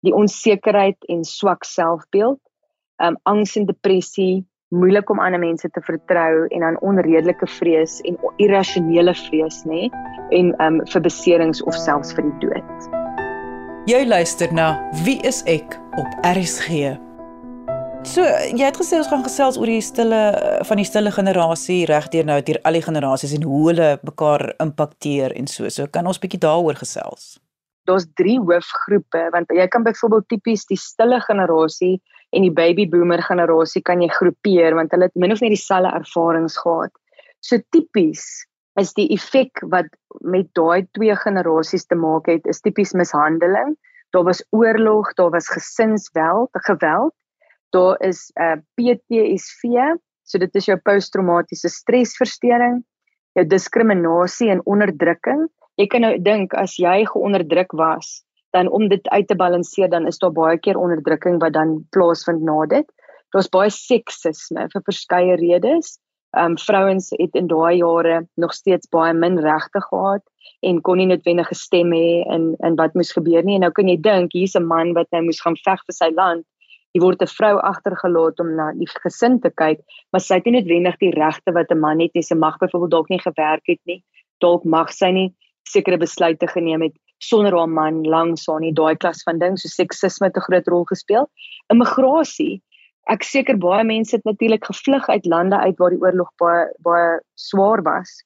die 0.00 0.14
onsekerheid 0.14 0.98
en 1.08 1.24
swak 1.24 1.64
selfbeeld, 1.64 2.40
um 3.02 3.16
angs 3.22 3.56
en 3.56 3.66
depressie, 3.66 4.46
moeilik 4.68 5.10
om 5.10 5.20
ander 5.20 5.40
mense 5.40 5.68
te 5.68 5.80
vertrou 5.80 6.46
en 6.48 6.60
dan 6.60 6.80
onredelike 6.80 7.46
vrees 7.46 8.00
en 8.00 8.16
irrasionele 8.36 9.14
vrees 9.14 9.64
nê 9.64 9.88
en 10.30 10.54
um 10.60 10.80
vir 10.86 11.00
beserings 11.00 11.62
of 11.62 11.74
selfs 11.74 12.12
vir 12.12 12.22
die 12.30 12.38
dood. 12.46 13.01
Jy 13.82 14.04
luister 14.06 14.52
na 14.54 14.76
Wie 15.02 15.16
is 15.26 15.40
ek 15.50 15.72
op 15.98 16.10
RSG. 16.22 16.92
So, 18.06 18.22
jy 18.54 18.62
het 18.62 18.76
gesê 18.78 19.00
ons 19.00 19.08
gaan 19.10 19.24
gesels 19.26 19.56
oor 19.58 19.66
die 19.66 19.82
stille 19.82 20.20
van 20.68 20.78
die 20.78 20.86
stille 20.86 21.10
generasie 21.10 21.80
regdeur 21.90 22.28
nou 22.28 22.36
deur 22.46 22.60
al 22.62 22.78
die 22.78 22.84
generasies 22.84 23.32
en 23.34 23.42
hoe 23.42 23.64
hulle 23.72 23.88
mekaar 24.06 24.52
impakteer 24.62 25.34
en 25.34 25.50
so. 25.50 25.66
So 25.66 25.90
kan 25.90 26.06
ons 26.06 26.22
bietjie 26.22 26.38
daaroor 26.44 26.78
gesels. 26.78 27.40
Daar's 27.90 28.06
drie 28.22 28.38
hoofgroepe 28.38 29.24
want 29.34 29.50
jy 29.50 29.66
kan 29.74 29.82
byvoorbeeld 29.82 30.30
tipies 30.30 30.62
die 30.70 30.78
stille 30.78 31.18
generasie 31.26 31.96
en 32.30 32.46
die 32.46 32.54
baby 32.54 32.86
boomer 32.86 33.26
generasie 33.26 33.82
kan 33.82 33.98
jy 33.98 34.12
groepeer 34.14 34.78
want 34.78 34.94
hulle 34.94 35.10
het 35.10 35.18
min 35.18 35.34
of 35.34 35.42
meer 35.42 35.56
dieselfde 35.56 35.90
ervarings 35.98 36.54
gehad. 36.62 36.94
So 37.42 37.58
tipies 37.74 38.46
is 38.80 38.92
die 38.96 39.08
effek 39.12 39.60
wat 39.72 39.88
met 40.20 40.48
daai 40.56 40.86
twee 40.96 41.14
generasies 41.16 41.86
te 41.86 41.98
maak 41.98 42.28
het, 42.30 42.46
is 42.48 42.62
tipies 42.64 42.94
mishandeling. 42.96 43.74
Daar 44.12 44.24
was 44.24 44.44
oorlog, 44.50 45.14
daar 45.16 45.32
was 45.32 45.48
gesinsgeweld, 45.48 46.50
geweld. 46.68 47.14
Daar 47.72 47.96
is 48.00 48.32
'n 48.36 48.42
uh, 48.42 48.56
PTSD, 48.76 49.96
so 50.22 50.38
dit 50.38 50.54
is 50.54 50.66
jou 50.66 50.76
posttraumatiese 50.76 51.68
stresversteuring, 51.68 52.84
jou 53.32 53.46
diskriminasie 53.46 54.50
en 54.50 54.64
onderdrukking. 54.64 55.48
Jy 55.80 55.86
kan 55.86 56.00
nou 56.00 56.18
dink 56.22 56.54
as 56.54 56.76
jy 56.76 57.04
geonderdruk 57.06 57.72
was, 57.72 58.24
dan 58.52 58.68
om 58.68 58.88
dit 58.88 59.08
uit 59.08 59.28
te 59.28 59.36
balanseer 59.36 59.88
dan 59.88 60.06
is 60.06 60.18
daar 60.18 60.32
baie 60.32 60.58
keer 60.58 60.76
onderdrukking 60.76 61.40
wat 61.40 61.52
dan 61.52 61.86
plaasvind 61.90 62.42
na 62.42 62.66
dit. 62.66 62.86
Daar's 63.32 63.48
baie 63.48 63.70
seksisme 63.70 64.68
vir 64.72 64.82
verskeie 64.84 65.36
redes. 65.40 65.98
Ehm 66.32 66.52
um, 66.52 66.58
vrouens 66.58 67.10
het 67.10 67.34
in 67.34 67.46
daai 67.46 67.76
jare 67.76 68.26
nog 68.34 68.54
steeds 68.54 68.88
baie 68.88 69.12
min 69.12 69.38
regte 69.38 69.80
gehad 69.80 70.22
en 70.60 70.80
kon 70.80 70.96
nie 70.96 71.06
noodwendig 71.06 71.48
gestem 71.48 71.92
hê 71.92 72.22
in 72.36 72.54
in 72.68 72.78
wat 72.78 72.94
moes 72.94 73.12
gebeur 73.12 73.44
nie. 73.44 73.58
En 73.58 73.66
nou 73.66 73.72
kan 73.72 73.88
jy 73.88 73.98
dink 74.00 74.32
hier's 74.32 74.56
'n 74.56 74.66
man 74.66 74.94
wat 74.94 75.10
nou 75.12 75.22
moes 75.24 75.40
gaan 75.40 75.56
veg 75.64 75.84
vir 75.86 75.96
sy 75.98 76.10
land. 76.14 76.46
Hy 76.94 77.00
word 77.00 77.22
'n 77.22 77.34
vrou 77.38 77.58
agtergelaat 77.58 78.40
om 78.40 78.56
na 78.56 78.72
die 78.72 78.88
gesin 79.04 79.40
te 79.40 79.50
kyk, 79.50 79.80
maar 80.12 80.20
sy 80.20 80.34
het 80.34 80.44
nie 80.46 80.56
noodwendig 80.56 80.96
die 81.00 81.10
regte 81.10 81.52
wat 81.52 81.70
'n 81.70 81.80
man 81.80 82.00
het 82.00 82.14
nie. 82.14 82.22
Sy 82.22 82.34
mag 82.34 82.58
byvoorbeeld 82.58 82.90
dalk 82.90 83.08
nie 83.10 83.20
gewerk 83.28 83.66
het 83.66 83.80
nie. 83.86 84.02
Dalk 84.40 84.64
mag 84.64 84.92
sy 84.92 85.10
nie 85.10 85.34
sekere 85.68 85.98
besluite 85.98 86.46
geneem 86.46 86.82
het 86.82 86.96
sonder 87.18 87.56
haar 87.56 87.68
man 87.68 88.02
langs 88.02 88.46
haar 88.46 88.60
nie 88.60 88.72
daai 88.72 88.96
klas 88.96 89.22
van 89.22 89.38
ding 89.38 89.58
so 89.58 89.68
seksisme 89.68 90.28
'n 90.28 90.40
groot 90.40 90.68
rol 90.68 90.84
gespeel. 90.84 91.30
Immigrasie. 91.70 92.62
Ek 93.10 93.24
seker 93.26 93.58
baie 93.58 93.84
mense 93.84 94.16
het 94.16 94.24
natuurlik 94.24 94.64
gevlug 94.64 95.08
uit 95.08 95.26
lande 95.26 95.58
uit 95.58 95.78
waar 95.78 95.90
die 95.90 96.02
oorlog 96.02 96.30
baie 96.38 96.68
baie 96.78 97.20
swaar 97.34 97.82
was. 97.82 98.22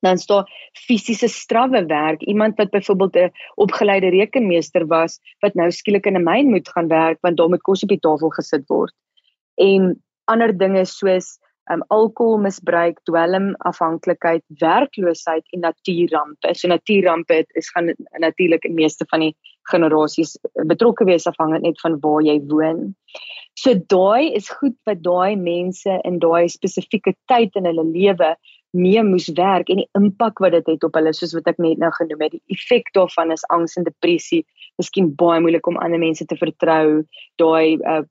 Dan 0.00 0.18
staan 0.18 0.46
fisiese 0.86 1.28
strawwe 1.28 1.84
werk. 1.86 2.22
Iemand 2.22 2.56
wat 2.56 2.70
byvoorbeeld 2.70 3.16
'n 3.16 3.32
opgeleide 3.56 4.08
rekenmeester 4.08 4.86
was 4.86 5.20
wat 5.40 5.54
nou 5.54 5.70
skielik 5.70 6.06
in 6.06 6.16
'n 6.16 6.24
myn 6.24 6.50
moet 6.50 6.68
gaan 6.68 6.88
werk 6.88 7.18
want 7.20 7.36
daar 7.36 7.48
moet 7.48 7.62
kos 7.62 7.82
op 7.82 7.88
die 7.88 8.00
tafel 8.00 8.30
gesit 8.30 8.64
word. 8.68 8.94
En 9.56 10.02
ander 10.24 10.58
dinge 10.58 10.84
soos 10.84 11.38
um, 11.72 11.82
alkoholmisbruik, 11.94 13.00
dwelmafhanklikheid, 13.08 14.44
werkloosheid 14.60 15.44
en 15.56 15.60
natuurrampe. 15.66 16.54
So 16.54 16.68
natuurrampe 16.68 17.44
is 17.58 17.70
gaan 17.70 17.92
natuurlik 18.18 18.64
in 18.64 18.74
meeste 18.74 19.06
van 19.10 19.26
die 19.26 19.34
generasies 19.68 20.36
betrokke 20.68 21.04
wees 21.04 21.26
afhangend 21.28 21.66
net 21.66 21.80
van 21.80 21.98
waar 22.00 22.22
jy 22.24 22.38
woon. 22.50 22.94
So 23.58 23.74
daai 23.74 24.34
is 24.38 24.48
goed 24.60 24.76
wat 24.88 25.02
daai 25.02 25.36
mense 25.36 25.98
in 26.08 26.20
daai 26.22 26.48
spesifieke 26.48 27.14
tyd 27.30 27.56
in 27.58 27.68
hulle 27.68 27.84
lewe 27.84 28.36
mee 28.76 29.02
moes 29.02 29.30
werk 29.36 29.70
en 29.72 29.80
die 29.80 29.88
impak 29.96 30.40
wat 30.44 30.52
dit 30.52 30.66
het 30.74 30.84
op 30.84 30.96
hulle 30.98 31.14
soos 31.16 31.32
wat 31.36 31.48
ek 31.48 31.60
net 31.62 31.80
nou 31.80 31.90
genoem 31.96 32.26
het, 32.26 32.36
die 32.36 32.56
effek 32.56 32.92
daarvan 32.96 33.32
is 33.32 33.44
angs 33.54 33.78
en 33.80 33.88
depressie. 33.88 34.44
Miskien 34.78 35.10
baie 35.16 35.40
moeilik 35.40 35.66
om 35.66 35.80
ander 35.80 36.00
mense 36.00 36.26
te 36.28 36.36
vertrou, 36.38 37.02
daai 37.40 37.80
uh, 37.80 38.02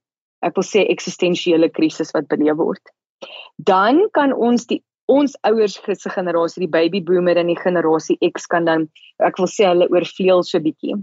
ek 0.45 0.57
wil 0.57 0.65
sê 0.65 0.83
eksistensiële 0.89 1.69
krisis 1.73 2.13
wat 2.15 2.29
beleef 2.33 2.57
word. 2.59 2.81
Dan 3.57 4.05
kan 4.13 4.33
ons 4.33 4.67
die 4.69 4.83
ons 5.07 5.37
ouers 5.47 5.77
se 5.79 6.09
generasie, 6.11 6.65
die 6.65 6.71
baby 6.71 6.99
boomer 7.01 7.39
en 7.39 7.47
die 7.47 7.59
generasie 7.59 8.17
X 8.27 8.45
kan 8.51 8.67
dan 8.67 8.89
ek 9.23 9.39
wil 9.39 9.47
sê 9.47 9.69
hulle 9.69 9.87
oorvleuel 9.93 10.43
so 10.43 10.59
bietjie. 10.59 10.97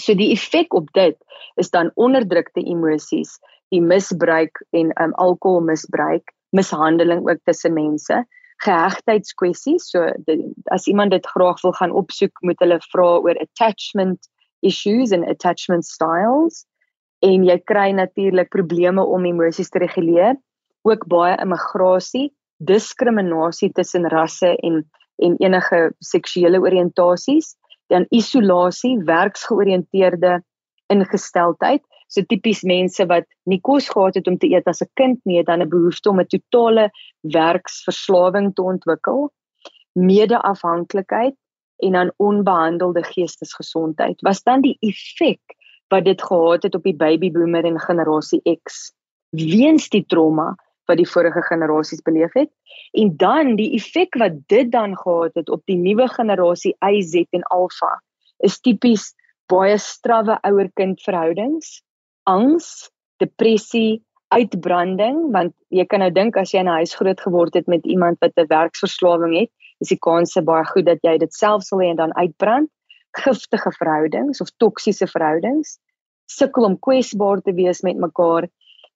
So 0.00 0.16
die 0.16 0.30
effek 0.32 0.74
op 0.74 0.88
dit 0.96 1.16
is 1.60 1.70
dan 1.74 1.92
onderdrukte 2.00 2.64
emosies, 2.64 3.36
die 3.74 3.82
misbruik 3.84 4.62
en 4.72 4.94
um, 5.02 5.12
alkoholmisbruik, 5.20 6.32
mishandeling 6.56 7.26
ook 7.28 7.42
tussen 7.44 7.76
mense, 7.76 8.22
gehegtheidskwessies. 8.64 9.90
So 9.92 10.08
die, 10.26 10.40
as 10.72 10.88
iemand 10.88 11.12
dit 11.12 11.26
graag 11.26 11.60
wil 11.62 11.76
gaan 11.76 11.92
opsoek, 11.92 12.32
moet 12.40 12.60
hulle 12.64 12.80
vra 12.88 13.10
oor 13.20 13.44
attachment 13.44 14.30
issues 14.64 15.12
and 15.12 15.28
attachment 15.28 15.86
styles 15.86 16.64
en 17.26 17.44
jy 17.46 17.58
kry 17.66 17.90
natuurlik 17.94 18.50
probleme 18.54 19.02
om 19.02 19.26
emosies 19.26 19.70
te 19.74 19.82
reguleer, 19.82 20.36
ook 20.82 21.06
baie 21.06 21.36
immigrasie, 21.40 22.32
diskriminasie 22.58 23.72
tussen 23.72 24.08
rasse 24.08 24.56
en 24.56 24.84
en 25.18 25.34
enige 25.42 25.80
seksuele 25.98 26.60
oriëntasies 26.62 27.56
dan 27.90 28.06
isolasie, 28.14 28.98
werksgeoriënteerde 29.08 30.38
ingesteldheid. 30.92 31.82
So 32.08 32.24
tipies 32.24 32.62
mense 32.64 33.04
wat 33.08 33.26
nie 33.48 33.60
kos 33.64 33.88
gehad 33.92 34.16
het 34.16 34.28
om 34.30 34.38
te 34.40 34.48
eet 34.48 34.68
as 34.68 34.80
'n 34.82 34.90
kind 34.94 35.20
nie, 35.24 35.42
dan 35.42 35.60
'n 35.62 35.68
behoefte 35.68 36.10
om 36.10 36.20
'n 36.20 36.26
totale 36.26 36.90
werksverslawing 37.22 38.54
te 38.54 38.62
ontwikkel. 38.62 39.32
Medeafhanklikheid 39.92 41.36
en 41.76 41.92
dan 41.92 42.12
onbehandelde 42.16 43.02
geestesgesondheid. 43.02 44.20
Was 44.20 44.42
dan 44.42 44.60
die 44.60 44.76
effek 44.80 45.40
wat 45.88 46.04
dit 46.04 46.22
gehad 46.22 46.62
het 46.62 46.74
op 46.74 46.82
die 46.82 46.96
baby 46.96 47.30
boomer 47.30 47.64
en 47.64 47.80
generasie 47.80 48.42
X 48.62 48.92
weens 49.30 49.88
die 49.88 50.04
trauma 50.06 50.56
wat 50.88 51.00
die 51.00 51.08
vorige 51.08 51.42
generasies 51.46 52.02
beleef 52.02 52.32
het. 52.34 52.50
En 52.96 53.14
dan 53.20 53.56
die 53.56 53.70
effek 53.76 54.16
wat 54.20 54.40
dit 54.48 54.70
dan 54.72 54.96
gehad 54.96 55.34
het 55.34 55.50
op 55.52 55.62
die 55.68 55.76
nuwe 55.76 56.08
generasie 56.08 56.74
YZ 56.80 57.28
en 57.30 57.44
Alpha 57.52 57.98
is 58.44 58.60
tipies 58.60 59.12
baie 59.48 59.78
strawwe 59.80 60.38
ouer-kind 60.44 61.00
verhoudings, 61.02 61.80
angs, 62.28 62.90
depressie, 63.22 64.02
uitbranding 64.34 65.30
want 65.32 65.54
jy 65.72 65.84
kan 65.88 66.02
nou 66.04 66.10
dink 66.12 66.36
as 66.36 66.52
jy 66.52 66.60
in 66.60 66.68
'n 66.68 66.80
huis 66.80 66.94
groot 66.94 67.20
geword 67.20 67.54
het 67.54 67.66
met 67.66 67.84
iemand 67.86 68.18
wat 68.20 68.32
'n 68.36 68.48
werksverslawing 68.48 69.34
het, 69.38 69.50
is 69.80 69.88
die 69.88 69.98
kans 69.98 70.36
baie 70.44 70.64
goed 70.64 70.84
dat 70.84 70.98
jy 71.02 71.18
dit 71.18 71.32
self 71.32 71.62
sal 71.62 71.80
hê 71.80 71.90
en 71.90 71.96
dan 71.96 72.16
uitbrand, 72.16 72.68
giftige 73.16 73.72
verhoudings 73.72 74.40
of 74.40 74.50
toksiese 74.58 75.06
verhoudings, 75.06 75.78
sukkel 76.26 76.64
om 76.64 76.78
kwesbaar 76.78 77.40
te 77.40 77.52
wees 77.52 77.80
met 77.82 77.96
mekaar 77.96 78.48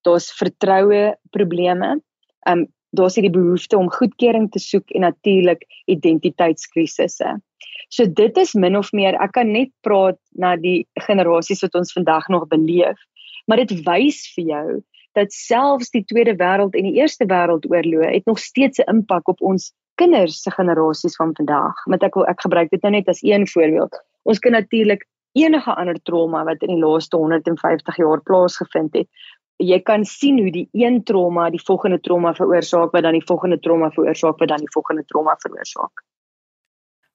daar's 0.06 0.30
vertroue 0.38 1.16
probleme. 1.30 2.00
Um 2.48 2.66
daar's 2.92 3.14
hierdie 3.16 3.32
behoefte 3.32 3.78
om 3.78 3.88
goedkeuring 3.88 4.50
te 4.52 4.60
soek 4.60 4.90
en 4.92 5.06
natuurlik 5.06 5.62
identiteitskrisisse. 5.88 7.30
So 7.88 8.04
dit 8.06 8.36
is 8.36 8.52
min 8.54 8.76
of 8.76 8.92
meer 8.92 9.16
ek 9.16 9.32
kan 9.36 9.52
net 9.52 9.70
praat 9.86 10.18
na 10.36 10.56
die 10.60 10.84
generasies 11.06 11.64
wat 11.64 11.78
ons 11.80 11.92
vandag 11.96 12.28
nog 12.28 12.48
beleef, 12.52 13.00
maar 13.48 13.64
dit 13.64 13.72
wys 13.86 14.20
vir 14.34 14.44
jou 14.44 14.66
dat 15.16 15.32
selfs 15.32 15.92
die 15.92 16.04
Tweede 16.08 16.34
Wêreld 16.40 16.76
en 16.76 16.88
die 16.88 16.98
Eerste 17.00 17.26
Wêreldoorlog 17.28 18.12
het 18.12 18.28
nog 18.28 18.38
steeds 18.40 18.80
'n 18.80 18.88
impak 18.88 19.28
op 19.28 19.40
ons 19.40 19.72
kinders 20.00 20.42
se 20.42 20.50
generasies 20.50 21.16
van 21.16 21.34
vandag. 21.36 21.74
Want 21.84 22.02
ek 22.02 22.14
wil 22.14 22.26
ek 22.26 22.40
gebruik 22.40 22.70
dit 22.70 22.82
nou 22.82 22.92
net 22.92 23.08
as 23.08 23.22
een 23.22 23.46
voorbeeld. 23.46 23.92
Ons 24.22 24.38
kan 24.38 24.52
natuurlik 24.52 25.04
enige 25.32 25.74
ander 25.74 25.98
trauma 26.02 26.44
wat 26.44 26.62
in 26.62 26.74
die 26.74 26.84
laaste 26.84 27.16
150 27.16 27.96
jaar 27.96 28.22
plaasgevind 28.22 28.94
het 28.94 29.08
jy 29.58 29.78
kan 29.82 30.04
sien 30.04 30.38
hoe 30.38 30.50
die 30.50 30.68
een 30.72 31.02
trauma 31.04 31.50
die 31.50 31.62
volgende 31.62 32.00
trauma 32.00 32.32
veroorsaak 32.34 32.92
wat 32.92 33.02
dan 33.02 33.12
die 33.12 33.26
volgende 33.26 33.58
trauma 33.60 33.90
veroorsaak 33.90 34.38
wat 34.38 34.48
dan 34.48 34.64
die 34.64 34.72
volgende 34.72 35.04
trauma 35.04 35.36
veroorsaak. 35.38 36.04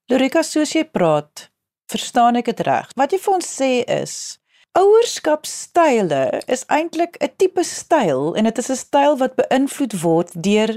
Lorika, 0.08 0.42
soos 0.44 0.72
jy 0.72 0.86
praat, 0.86 1.50
verstaan 1.92 2.36
ek 2.40 2.46
dit 2.46 2.60
reg. 2.68 2.92
Wat 2.96 3.12
jy 3.12 3.20
vir 3.20 3.34
ons 3.34 3.50
sê 3.60 3.72
is 3.84 4.40
ouerskapstyle 4.78 6.42
is 6.48 6.64
eintlik 6.70 7.18
'n 7.20 7.34
tipe 7.38 7.64
styl 7.64 8.36
en 8.36 8.44
dit 8.44 8.58
is 8.58 8.70
'n 8.70 8.76
styl 8.76 9.18
wat 9.18 9.36
beïnvloed 9.36 9.96
word 10.04 10.30
deur 10.48 10.72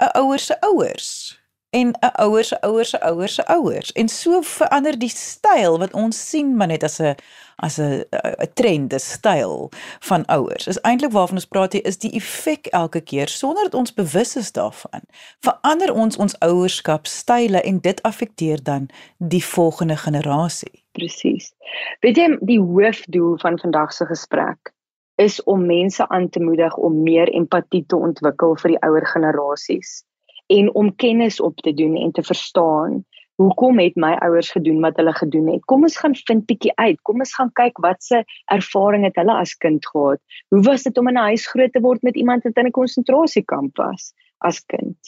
'n 0.00 0.12
ouer 0.22 0.38
se 0.38 0.56
ouers 0.62 1.38
en 1.70 1.88
'n 2.00 2.22
ouer 2.24 2.44
se 2.44 2.60
ouer 2.60 2.84
se 2.84 2.98
ouer 3.00 3.28
se 3.28 3.46
ouers 3.46 3.92
en 3.92 4.08
so 4.08 4.40
verander 4.42 4.98
die 4.98 5.08
styl 5.08 5.78
wat 5.78 5.92
ons 5.92 6.28
sien 6.28 6.56
maar 6.56 6.66
net 6.66 6.82
as 6.82 7.00
'n 7.00 7.14
as 7.56 7.78
'n 7.78 8.04
'n 8.10 8.52
trend, 8.54 8.92
'n 8.92 8.98
styl 8.98 9.70
van 10.00 10.26
ouers. 10.26 10.66
Is 10.66 10.80
eintlik 10.80 11.12
waarvan 11.12 11.36
ons 11.36 11.46
praat 11.46 11.72
hier 11.72 11.84
is 11.84 11.98
die 11.98 12.12
effek 12.12 12.66
elke 12.66 13.00
keer 13.00 13.28
sonder 13.28 13.62
dat 13.62 13.74
ons 13.74 13.94
bewus 13.94 14.36
is 14.36 14.52
daarvan. 14.52 15.02
Verander 15.40 15.92
ons 15.92 16.16
ons 16.16 16.38
ouerskapstyle 16.38 17.60
en 17.60 17.80
dit 17.80 18.02
affekteer 18.02 18.62
dan 18.62 18.88
die 19.18 19.44
volgende 19.44 19.96
generasie. 19.96 20.84
Presies. 20.92 21.52
Weet 22.00 22.16
jy 22.16 22.38
die 22.40 22.60
hoofdoel 22.60 23.38
van 23.38 23.58
vandag 23.58 23.92
se 23.92 24.06
gesprek 24.06 24.72
is 25.14 25.42
om 25.42 25.66
mense 25.66 26.08
aan 26.08 26.28
te 26.28 26.40
moedig 26.40 26.76
om 26.76 27.02
meer 27.02 27.28
empatie 27.28 27.84
te 27.86 27.96
ontwikkel 27.96 28.56
vir 28.56 28.70
die 28.70 28.80
ouer 28.80 29.06
generasies 29.06 30.07
en 30.48 30.74
om 30.74 30.94
kennis 30.96 31.40
op 31.40 31.56
te 31.56 31.74
doen 31.74 31.96
en 31.96 32.12
te 32.12 32.22
verstaan 32.22 33.04
hoekom 33.38 33.78
het 33.78 33.94
my 33.94 34.16
ouers 34.26 34.50
gedoen 34.50 34.80
wat 34.82 34.96
hulle 34.98 35.12
gedoen 35.14 35.52
het. 35.52 35.62
Kom 35.70 35.84
ons 35.86 35.96
gaan 36.00 36.16
vind 36.18 36.46
bietjie 36.50 36.72
uit. 36.74 36.98
Kom 37.06 37.22
ons 37.22 37.34
gaan 37.38 37.52
kyk 37.60 37.78
wat 37.84 38.02
se 38.02 38.24
ervaring 38.54 39.04
het 39.06 39.18
hulle 39.20 39.36
as 39.38 39.54
kind 39.62 39.86
gehad. 39.86 40.18
Hoe 40.50 40.62
was 40.66 40.82
dit 40.88 40.98
om 40.98 41.08
in 41.08 41.14
'n 41.14 41.30
huis 41.30 41.46
groot 41.46 41.72
te 41.72 41.80
word 41.80 42.02
met 42.02 42.16
iemand 42.16 42.42
wat 42.42 42.58
in 42.58 42.66
'n 42.66 42.78
konsentrasiekamp 42.80 43.76
was 43.76 44.12
as 44.38 44.64
kind? 44.66 44.98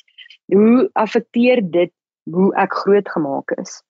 Hoe 0.47 0.91
affekteer 0.93 1.61
dit 1.71 1.93
hoe 2.31 2.55
ek 2.55 2.73
groot 2.73 3.09
gemaak 3.09 3.51
is? 3.59 3.83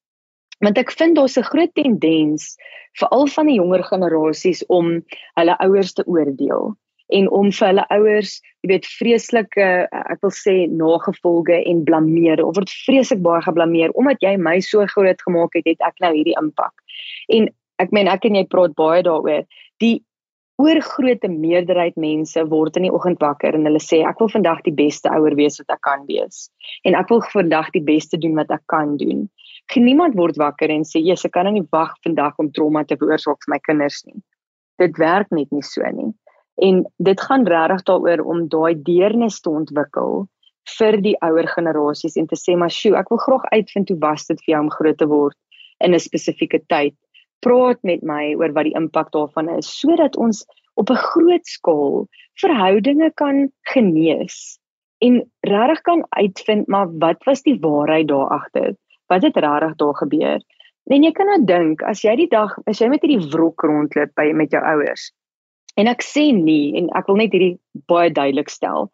Want 0.58 0.78
ek 0.78 0.90
vind 0.90 1.16
daar's 1.16 1.36
'n 1.36 1.50
groot 1.52 1.74
tendens 1.74 2.56
veral 2.92 3.26
van 3.26 3.46
die 3.46 3.60
jonger 3.60 3.84
generasies 3.84 4.66
om 4.66 5.04
hulle 5.34 5.58
ouers 5.58 5.92
te 5.92 6.04
oordeel 6.06 6.76
en 7.16 7.28
om 7.34 7.48
vir 7.52 7.66
hulle 7.68 7.86
ouers, 7.94 8.36
jy 8.62 8.72
weet, 8.72 8.88
vreeslike 8.98 9.68
ek 9.90 10.20
wil 10.24 10.34
sê 10.34 10.54
nagevolge 10.70 11.62
en 11.70 11.84
blameer 11.86 12.42
of 12.44 12.58
word 12.58 12.72
vreeslik 12.86 13.22
baie 13.24 13.42
geblameer 13.46 13.94
omdat 13.98 14.22
jy 14.24 14.36
my 14.38 14.58
so 14.64 14.86
groot 14.94 15.24
gemaak 15.26 15.56
het, 15.58 15.66
het 15.66 15.82
ek 15.86 15.98
nou 16.04 16.12
hierdie 16.14 16.36
impak. 16.40 16.74
En 17.32 17.48
ek 17.80 17.92
meen 17.96 18.10
ek 18.12 18.28
en 18.28 18.38
jy 18.38 18.46
praat 18.52 18.76
baie 18.78 19.02
daaroor. 19.06 19.46
Die 19.80 19.98
oorgrootste 20.60 21.30
meerderheid 21.32 21.96
mense 22.00 22.42
word 22.52 22.76
in 22.76 22.86
die 22.86 22.92
oggend 22.92 23.20
wakker 23.24 23.56
en 23.56 23.64
hulle 23.68 23.80
sê 23.82 24.02
ek 24.06 24.20
wil 24.20 24.30
vandag 24.32 24.60
die 24.66 24.74
beste 24.76 25.08
ouer 25.14 25.36
wees 25.38 25.56
wat 25.60 25.72
ek 25.76 25.82
kan 25.86 26.02
wees 26.10 26.48
en 26.88 26.96
ek 26.98 27.08
wil 27.12 27.22
vandag 27.32 27.70
die 27.76 27.84
beste 27.86 28.20
doen 28.20 28.36
wat 28.38 28.52
ek 28.52 28.64
kan 28.72 28.96
doen. 29.00 29.24
Geen 29.72 29.86
niemand 29.88 30.18
word 30.18 30.40
wakker 30.40 30.72
en 30.74 30.84
sê 30.88 31.00
jy's 31.00 31.24
ek 31.24 31.32
kan 31.36 31.48
nou 31.48 31.54
nie 31.56 31.68
wag 31.72 31.94
vandag 32.04 32.36
om 32.42 32.50
trauma 32.52 32.84
te 32.84 32.98
veroorsaak 33.00 33.40
vir 33.46 33.54
my 33.54 33.60
kinders 33.68 34.02
nie. 34.08 34.18
Dit 34.82 35.00
werk 35.00 35.32
net 35.36 35.52
nie 35.54 35.64
so 35.64 35.86
nie. 35.96 36.10
En 36.60 36.82
dit 36.96 37.20
gaan 37.20 37.46
regtig 37.48 37.82
daaroor 37.88 38.20
om 38.20 38.48
daai 38.52 38.74
deernis 38.84 39.40
te 39.40 39.50
ontwikkel 39.50 40.26
vir 40.78 40.98
die 41.00 41.14
ouer 41.24 41.48
generasies 41.48 42.18
en 42.20 42.26
te 42.28 42.36
sê 42.36 42.56
maar 42.60 42.72
sjoe, 42.74 42.98
ek 43.00 43.08
wil 43.12 43.20
graag 43.22 43.46
uitvind 43.54 43.88
hoe 43.88 44.00
was 44.02 44.26
dit 44.28 44.42
vir 44.44 44.52
jou 44.54 44.60
om 44.66 44.72
groot 44.74 44.98
te 45.00 45.08
word 45.08 45.36
in 45.86 45.94
'n 45.94 46.02
spesifieke 46.06 46.60
tyd. 46.68 46.94
Praat 47.40 47.80
met 47.82 48.02
my 48.02 48.34
oor 48.36 48.52
wat 48.52 48.68
die 48.68 48.76
impak 48.76 49.08
daarvan 49.16 49.48
is 49.56 49.70
sodat 49.80 50.16
ons 50.16 50.44
op 50.76 50.90
'n 50.90 51.04
groot 51.10 51.46
skaal 51.46 52.06
verhoudinge 52.42 53.10
kan 53.16 53.48
genees 53.72 54.58
en 55.00 55.24
regtig 55.48 55.80
kan 55.88 56.04
uitvind 56.10 56.68
maar 56.68 56.88
wat 56.98 57.24
was 57.24 57.42
die 57.42 57.58
waarheid 57.60 58.08
daar 58.08 58.28
agter? 58.28 58.76
Wat 59.08 59.22
het 59.22 59.36
regtig 59.36 59.76
daar 59.76 59.96
gebeur? 59.96 60.40
En 60.90 61.02
jy 61.02 61.12
kan 61.12 61.26
nou 61.26 61.44
dink 61.44 61.82
as 61.82 62.02
jy 62.04 62.16
die 62.16 62.28
dag 62.28 62.58
as 62.66 62.80
jy 62.80 62.88
met 62.88 63.00
hierdie 63.00 63.30
wrok 63.32 63.62
rondloop 63.62 64.12
by 64.14 64.32
met 64.34 64.50
jou 64.50 64.62
ouers 64.62 65.10
En 65.80 65.88
ek 65.88 66.02
sê 66.04 66.28
nie 66.36 66.76
en 66.76 66.90
ek 66.98 67.06
wil 67.08 67.20
net 67.22 67.34
hierdie 67.34 67.56
baie 67.88 68.10
duidelik 68.12 68.50
stel. 68.52 68.90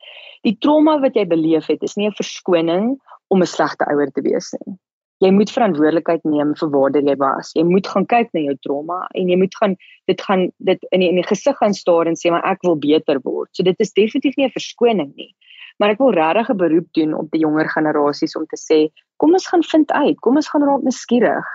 Die 0.46 0.54
trauma 0.62 0.98
wat 1.02 1.16
jy 1.18 1.24
beleef 1.26 1.70
het 1.72 1.82
is 1.82 1.96
nie 1.98 2.06
'n 2.06 2.18
verskoning 2.18 2.96
om 3.34 3.42
'n 3.42 3.52
slegte 3.54 3.88
ouer 3.90 4.12
te 4.12 4.22
wees 4.22 4.52
nie. 4.58 4.76
Jy 5.24 5.30
moet 5.32 5.50
verantwoordelikheid 5.50 6.24
neem 6.28 6.52
vir 6.60 6.68
waar 6.70 6.92
jy 6.92 7.16
was. 7.16 7.52
Jy 7.56 7.64
moet 7.64 7.86
gaan 7.86 8.06
kyk 8.06 8.28
na 8.34 8.40
jou 8.40 8.56
trauma 8.62 9.08
en 9.14 9.28
jy 9.28 9.36
moet 9.36 9.54
gaan 9.56 9.76
dit 10.06 10.20
gaan 10.20 10.52
dit 10.60 10.78
in 10.92 11.00
die, 11.00 11.08
in 11.08 11.16
die 11.16 11.26
gesig 11.32 11.56
gaan 11.56 11.74
staar 11.74 12.06
en 12.06 12.14
sê 12.14 12.30
maar 12.30 12.44
ek 12.44 12.62
wil 12.62 12.76
beter 12.76 13.18
word. 13.24 13.48
So 13.52 13.62
dit 13.62 13.80
is 13.80 13.92
definitief 13.92 14.36
nie 14.36 14.46
'n 14.46 14.58
verskoning 14.58 15.12
nie. 15.16 15.34
Maar 15.78 15.90
ek 15.90 15.98
wil 15.98 16.12
regtig 16.12 16.50
'n 16.50 16.56
beroep 16.56 16.88
doen 16.92 17.14
op 17.14 17.30
die 17.30 17.40
jonger 17.40 17.68
generasies 17.68 18.36
om 18.36 18.46
te 18.46 18.56
sê, 18.56 18.92
kom 19.16 19.32
ons 19.32 19.48
gaan 19.48 19.62
vind 19.62 19.90
uit, 19.92 20.20
kom 20.20 20.36
ons 20.36 20.48
gaan 20.48 20.62
raak 20.62 20.82
nuuskierig 20.82 21.46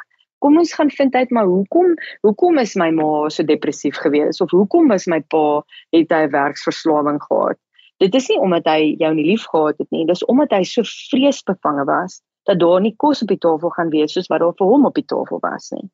kom 0.43 0.57
ons 0.61 0.73
gaan 0.77 0.91
vind 0.97 1.15
uit 1.15 1.31
maar 1.31 1.49
hoekom 1.49 1.95
hoekom 2.27 2.61
is 2.61 2.75
my 2.75 2.89
ma 2.95 3.29
so 3.29 3.47
depressief 3.47 3.99
gewees 4.03 4.41
of 4.41 4.51
hoekom 4.51 4.91
was 4.93 5.07
my 5.07 5.21
pa 5.33 5.61
het 5.95 6.13
hy 6.13 6.25
werksverslawing 6.37 7.21
gehad 7.27 7.61
Dit 8.01 8.15
is 8.17 8.27
nie 8.31 8.39
omdat 8.41 8.65
hy 8.65 8.95
jou 8.97 9.11
nie 9.13 9.27
liefgehad 9.27 9.77
het 9.77 9.89
nie, 9.93 10.07
dis 10.09 10.23
omdat 10.31 10.53
hy 10.55 10.63
so 10.65 10.81
vreesbevange 10.89 11.85
was 11.85 12.21
dat 12.49 12.57
daar 12.57 12.81
nie 12.81 12.95
kos 12.97 13.21
op 13.21 13.29
die 13.29 13.37
tafel 13.37 13.69
gaan 13.75 13.91
wees 13.93 14.15
soos 14.15 14.29
wat 14.31 14.41
daar 14.41 14.55
vir 14.57 14.71
hom 14.71 14.87
op 14.89 14.97
die 14.97 15.05
tafel 15.05 15.37
was 15.43 15.69
nie. 15.75 15.85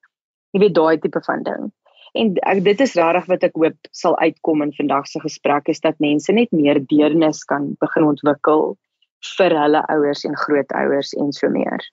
Jy 0.55 0.61
weet 0.63 0.77
daai 0.77 1.01
tipe 1.03 1.19
van 1.25 1.43
ding. 1.43 1.67
En 2.15 2.31
ek 2.47 2.63
dit 2.63 2.83
is 2.85 2.95
regtig 2.95 3.27
wat 3.27 3.43
ek 3.43 3.59
hoop 3.59 3.91
sal 3.91 4.15
uitkom 4.23 4.63
in 4.63 4.71
vandag 4.77 5.09
se 5.11 5.19
gesprek 5.19 5.67
is 5.73 5.83
dat 5.83 5.99
mense 5.99 6.31
net 6.31 6.55
meer 6.55 6.79
deernis 6.93 7.43
kan 7.51 7.73
begin 7.83 8.07
ontwikkel 8.13 8.77
vir 9.35 9.59
hulle 9.59 9.83
ouers 9.91 10.23
en 10.29 10.39
grootouers 10.45 11.11
en 11.19 11.35
so 11.35 11.51
meer. 11.51 11.83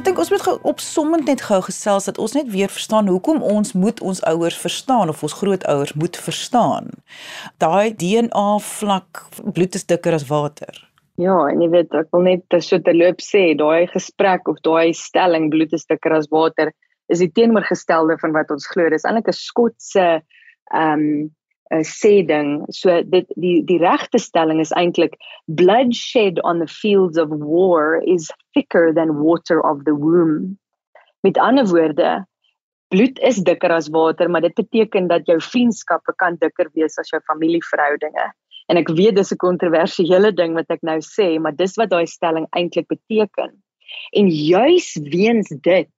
Ek 0.00 0.06
dink 0.06 0.20
ons 0.22 0.30
moet 0.32 0.46
opsommend 0.64 1.26
net 1.28 1.42
gou 1.44 1.58
gesels 1.60 2.06
dat 2.08 2.16
ons 2.24 2.32
net 2.32 2.46
weer 2.48 2.70
verstaan 2.72 3.10
hoekom 3.12 3.42
ons 3.44 3.74
moet 3.76 3.98
ons 4.00 4.22
ouers 4.30 4.56
verstaan 4.56 5.10
of 5.12 5.18
ons 5.26 5.34
grootouers 5.36 5.92
moet 5.92 6.16
verstaan. 6.16 6.86
Daai 7.60 7.92
DNA 8.00 8.46
vlak 8.64 9.20
bloed 9.44 9.76
is 9.76 9.84
dikker 9.84 10.16
as 10.16 10.24
water. 10.30 10.72
Ja, 11.20 11.36
en 11.50 11.60
jy 11.60 11.68
weet 11.74 11.92
ek 12.00 12.08
wil 12.16 12.24
net 12.30 12.56
so 12.64 12.80
terloop 12.80 13.20
sê, 13.20 13.50
daai 13.60 13.92
gesprek 13.92 14.48
of 14.48 14.62
daai 14.64 14.96
stelling 14.96 15.50
bloed 15.52 15.76
is 15.76 15.84
dikker 15.84 16.16
as 16.16 16.30
water 16.32 16.72
is 17.12 17.20
die 17.20 17.28
teenoorgestelde 17.36 18.16
van 18.24 18.32
wat 18.38 18.56
ons 18.56 18.70
glo. 18.72 18.88
Dis 18.88 19.04
eintlik 19.04 19.28
'n 19.28 19.36
skotse 19.36 20.06
ehm 20.72 20.96
um, 20.96 21.28
'n 21.70 21.84
sê 21.86 22.26
ding. 22.26 22.66
So 22.70 23.02
dit 23.02 23.26
die 23.36 23.62
die 23.64 23.78
regte 23.78 24.18
stelling 24.18 24.60
is 24.60 24.72
eintlik 24.72 25.14
bloodshed 25.46 26.42
on 26.42 26.58
the 26.58 26.66
fields 26.66 27.18
of 27.18 27.28
war 27.30 28.02
is 28.02 28.30
thicker 28.54 28.92
than 28.92 29.22
water 29.22 29.60
of 29.60 29.84
the 29.84 29.94
womb. 29.94 30.58
Met 31.22 31.38
ander 31.38 31.66
woorde, 31.66 32.26
bloed 32.88 33.18
is 33.18 33.42
dikker 33.46 33.70
as 33.70 33.88
water, 33.88 34.28
maar 34.30 34.40
dit 34.40 34.54
beteken 34.54 35.06
dat 35.08 35.26
jou 35.26 35.38
vriendskappe 35.38 36.12
kan 36.16 36.36
dikker 36.40 36.70
wees 36.74 36.98
as 36.98 37.10
jou 37.10 37.20
familieverhoudinge. 37.20 38.30
En 38.70 38.78
ek 38.78 38.88
weet 38.88 39.16
dis 39.16 39.32
'n 39.32 39.42
kontroversiële 39.46 40.32
ding 40.34 40.54
wat 40.54 40.70
ek 40.70 40.82
nou 40.82 40.98
sê, 40.98 41.38
maar 41.38 41.54
dis 41.56 41.76
wat 41.76 41.90
daai 41.90 42.06
stelling 42.06 42.46
eintlik 42.50 42.88
beteken. 42.88 43.54
En 44.14 44.26
juis 44.28 44.98
weens 45.10 45.48
dit 45.48 45.90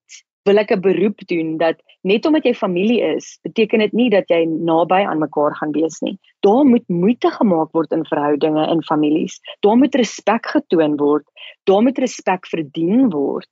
wil 0.49 0.59
ek 0.59 0.73
'n 0.75 0.81
beroep 0.81 1.19
doen 1.31 1.57
dat 1.59 1.79
net 2.03 2.27
omdat 2.27 2.45
jy 2.45 2.55
familie 2.55 3.01
is, 3.17 3.39
beteken 3.43 3.79
dit 3.79 3.93
nie 3.93 4.11
dat 4.11 4.29
jy 4.29 4.45
naby 4.45 5.03
aan 5.07 5.23
mekaar 5.23 5.55
gaan 5.55 5.73
wees 5.73 6.01
nie. 6.01 6.19
Daar 6.41 6.65
moet 6.65 6.89
moeite 6.89 7.31
gemaak 7.31 7.71
word 7.73 7.93
in 7.93 8.05
verhoudinge 8.05 8.67
en 8.67 8.83
families. 8.83 9.39
Daar 9.61 9.77
moet 9.77 9.95
respek 9.95 10.47
getoon 10.47 10.97
word. 10.97 11.25
Daar 11.65 11.83
moet 11.83 11.99
respek 11.99 12.47
verdien 12.47 13.11
word. 13.11 13.49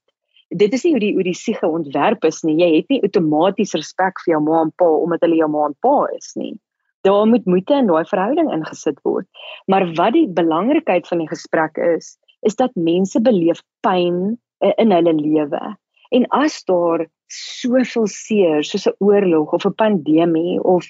Dit 0.49 0.73
is 0.73 0.83
nie 0.83 0.91
hoe 0.91 0.99
die 0.99 1.13
hoe 1.13 1.23
die 1.23 1.37
siege 1.37 1.67
ontwerp 1.67 2.25
is 2.25 2.41
nie. 2.43 2.57
Jy 2.59 2.75
het 2.75 2.89
nie 2.89 3.01
outomaties 3.01 3.73
respek 3.73 4.19
vir 4.25 4.33
jou 4.33 4.41
ma 4.43 4.61
en 4.61 4.73
pa 4.75 4.85
omdat 4.85 5.21
hulle 5.21 5.39
jou 5.39 5.49
ma 5.49 5.65
en 5.65 5.75
pa 5.79 6.05
is 6.17 6.35
nie. 6.35 6.59
Daar 7.07 7.25
moet 7.25 7.45
moeite 7.45 7.73
in 7.73 7.87
daai 7.87 8.05
verhouding 8.05 8.51
ingesit 8.51 8.99
word. 9.03 9.27
Maar 9.65 9.87
wat 9.95 10.13
die 10.13 10.27
belangrikheid 10.27 11.07
van 11.07 11.23
die 11.23 11.29
gesprek 11.31 11.77
is, 11.77 12.17
is 12.41 12.55
dat 12.55 12.75
mense 12.75 13.21
beleef 13.21 13.63
pyn 13.81 14.37
in 14.59 14.91
hulle 14.91 15.13
lewe. 15.13 15.61
En 16.11 16.27
as 16.35 16.63
daar 16.67 17.05
soveel 17.31 18.07
seer 18.07 18.63
soos 18.67 18.87
'n 18.87 18.95
oorlog 18.99 19.53
of 19.57 19.65
'n 19.65 19.79
pandemie 19.83 20.59
of 20.63 20.85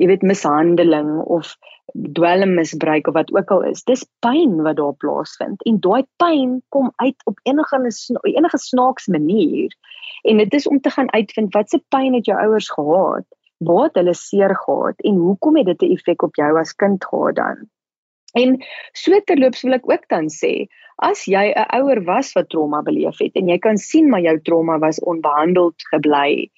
jy 0.00 0.06
weet 0.06 0.22
mishandeling 0.22 1.10
of 1.36 1.56
dwelmmisbruik 2.18 3.06
of 3.06 3.14
wat 3.14 3.34
ook 3.34 3.50
al 3.50 3.62
is, 3.62 3.84
dis 3.84 4.06
pyn 4.26 4.62
wat 4.66 4.76
daar 4.76 4.96
plaasvind 5.04 5.62
en 5.70 5.80
daai 5.80 6.02
pyn 6.22 6.62
kom 6.68 6.90
uit 6.96 7.26
op 7.30 7.38
enige 7.42 7.78
enige 8.22 8.58
snaaks 8.58 9.06
manier. 9.06 9.76
En 10.22 10.36
dit 10.36 10.54
is 10.54 10.68
om 10.68 10.80
te 10.80 10.90
gaan 10.90 11.12
uitvind 11.12 11.54
wat 11.54 11.70
se 11.70 11.82
pyn 11.88 12.14
het 12.14 12.26
jou 12.26 12.38
ouers 12.40 12.70
gehad? 12.70 13.26
Waar 13.58 13.84
het 13.84 13.94
hulle 14.00 14.14
seer 14.14 14.56
gehad 14.56 15.00
en 15.00 15.14
hoekom 15.14 15.56
het 15.56 15.66
dit 15.66 15.82
'n 15.82 15.92
effek 15.92 16.22
op 16.22 16.34
jou 16.34 16.58
as 16.58 16.72
kind 16.72 17.04
gehad 17.04 17.34
dan? 17.34 17.68
En 18.34 18.56
so 18.92 19.20
terloops 19.30 19.62
wil 19.62 19.78
ek 19.78 19.86
ook 19.90 20.08
dan 20.10 20.28
sê, 20.32 20.66
as 21.02 21.24
jy 21.30 21.52
'n 21.54 21.70
ouer 21.78 22.00
was 22.06 22.32
wat 22.34 22.50
trauma 22.50 22.82
beleef 22.82 23.18
het 23.22 23.36
en 23.38 23.48
jy 23.48 23.58
kan 23.58 23.78
sien 23.78 24.10
maar 24.10 24.22
jou 24.26 24.36
trauma 24.42 24.78
was 24.78 25.00
onbehandeld 25.00 25.74
gebly, 25.90 26.50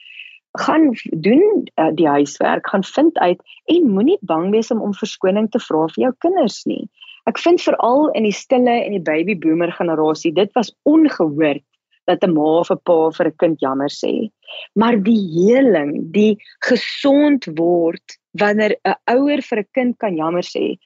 gaan 0.57 0.93
doen 1.21 1.45
uh, 1.77 1.91
die 1.93 2.09
huiswerk, 2.09 2.69
gaan 2.69 2.85
vind 2.85 3.19
uit 3.19 3.41
en 3.65 3.91
moenie 3.93 4.19
bang 4.21 4.51
wees 4.51 4.71
om 4.71 4.81
om 4.81 4.95
verskoning 4.95 5.51
te 5.51 5.61
vra 5.61 5.85
vir 5.93 6.03
jou 6.09 6.13
kinders 6.25 6.65
nie. 6.65 6.89
Ek 7.29 7.39
vind 7.43 7.61
veral 7.61 8.09
in 8.15 8.25
die 8.25 8.33
stille 8.33 8.77
en 8.85 8.95
die 8.97 9.03
baby 9.03 9.37
boomer 9.37 9.73
generasie, 9.73 10.33
dit 10.33 10.53
was 10.55 10.73
ongehoord 10.89 11.65
dat 12.07 12.23
'n 12.25 12.33
ma 12.33 12.61
of 12.63 12.71
'n 12.71 12.81
pa 12.85 13.11
vir 13.11 13.27
'n 13.27 13.37
kind 13.43 13.61
jammer 13.61 13.91
sê. 13.91 14.31
Maar 14.75 14.97
die 14.97 15.23
heling, 15.35 16.13
die 16.13 16.39
gesond 16.65 17.49
word 17.59 18.19
wanneer 18.41 18.77
'n 18.85 18.95
ouer 19.11 19.43
vir 19.43 19.59
'n 19.59 19.69
kind 19.75 19.99
kan 19.99 20.17
jammer 20.17 20.47
sê, 20.47 20.79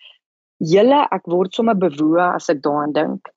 Julle, 0.61 1.07
ek 1.09 1.25
word 1.33 1.57
sommer 1.57 1.77
bewoe 1.81 2.21
as 2.21 2.51
ek 2.53 2.59
daaraan 2.65 2.93
dink. 2.93 3.29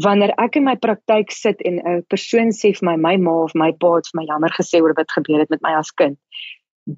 Wanneer 0.00 0.32
ek 0.40 0.56
in 0.56 0.64
my 0.64 0.78
praktyk 0.80 1.28
sit 1.28 1.60
en 1.68 1.76
'n 1.84 2.02
persoon 2.08 2.52
sê 2.56 2.72
vir 2.72 2.86
my 2.88 2.96
my 2.96 3.16
ma 3.16 3.34
of 3.44 3.54
my 3.54 3.70
pa 3.72 3.96
het 3.96 4.08
vir 4.08 4.20
my 4.20 4.24
jammer 4.24 4.48
gesê 4.48 4.80
oor 4.80 4.94
wat 4.96 5.12
gebeur 5.12 5.40
het 5.40 5.50
met 5.50 5.60
my 5.60 5.74
as 5.76 5.90
kind. 5.90 6.16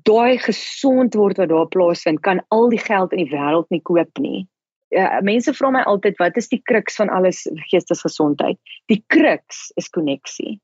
Daai 0.07 0.39
gesond 0.39 1.17
word 1.19 1.39
wat 1.39 1.49
daar 1.49 1.67
plaasvind, 1.67 2.23
kan 2.23 2.41
al 2.51 2.69
die 2.71 2.79
geld 2.79 3.13
in 3.13 3.25
die 3.25 3.33
wêreld 3.35 3.67
nie 3.71 3.83
koop 3.83 4.19
nie. 4.19 4.47
Ja, 4.91 5.19
mense 5.21 5.53
vra 5.53 5.71
my 5.73 5.83
altyd 5.83 6.17
wat 6.19 6.37
is 6.37 6.49
die 6.49 6.63
kruks 6.63 6.97
van 6.97 7.11
alles 7.11 7.49
geestesgesondheid? 7.73 8.59
Die 8.87 9.03
kruks 9.09 9.73
is 9.77 9.89
koneksie. 9.89 10.61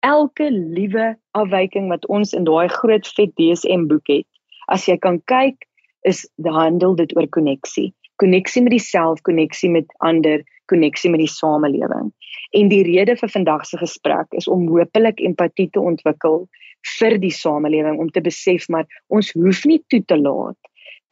Elke 0.00 0.48
liewe 0.50 1.16
afwyking 1.32 1.90
wat 1.92 2.06
ons 2.06 2.32
in 2.32 2.44
daai 2.44 2.68
groot 2.68 3.06
vet 3.06 3.36
DSM 3.36 3.86
boek 3.88 4.08
het, 4.08 4.28
as 4.68 4.88
jy 4.88 4.96
kan 4.96 5.20
kyk, 5.26 5.68
is 6.04 6.24
die 6.36 6.52
handel 6.52 6.94
dit 6.96 7.12
oor 7.16 7.28
koneksie 7.28 7.92
koneksie 8.16 8.62
met 8.62 8.72
jouself, 8.72 9.20
koneksie 9.22 9.70
met 9.70 9.90
ander, 9.98 10.44
koneksie 10.66 11.10
met 11.10 11.20
die 11.20 11.30
samelewing. 11.30 12.12
En 12.56 12.68
die 12.68 12.82
rede 12.86 13.16
vir 13.16 13.28
vandag 13.28 13.66
se 13.66 13.78
gesprek 13.78 14.32
is 14.38 14.48
om 14.48 14.68
hopelik 14.68 15.20
empatie 15.20 15.68
te 15.70 15.80
ontwikkel 15.80 16.46
vir 16.98 17.18
die 17.18 17.34
samelewing 17.34 17.98
om 17.98 18.10
te 18.10 18.22
besef 18.22 18.68
maar 18.68 18.86
ons 19.08 19.32
hoef 19.34 19.64
nie 19.64 19.82
toe 19.90 20.02
te 20.04 20.18
laat 20.18 20.58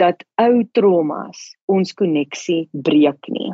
dat 0.03 0.25
ou 0.43 0.65
traumas 0.75 1.53
ons 1.71 1.93
koneksie 1.95 2.65
breek 2.73 3.31
nie. 3.31 3.53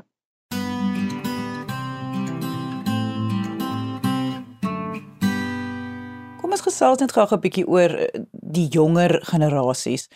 Kom 6.41 6.57
ons 6.57 6.65
gesels 6.65 7.01
net 7.01 7.13
gou 7.13 7.27
'n 7.27 7.41
bietjie 7.41 7.67
oor 7.69 7.91
eh, 7.91 8.09
die 8.53 8.69
jonger 8.69 9.19
generasies. 9.27 10.09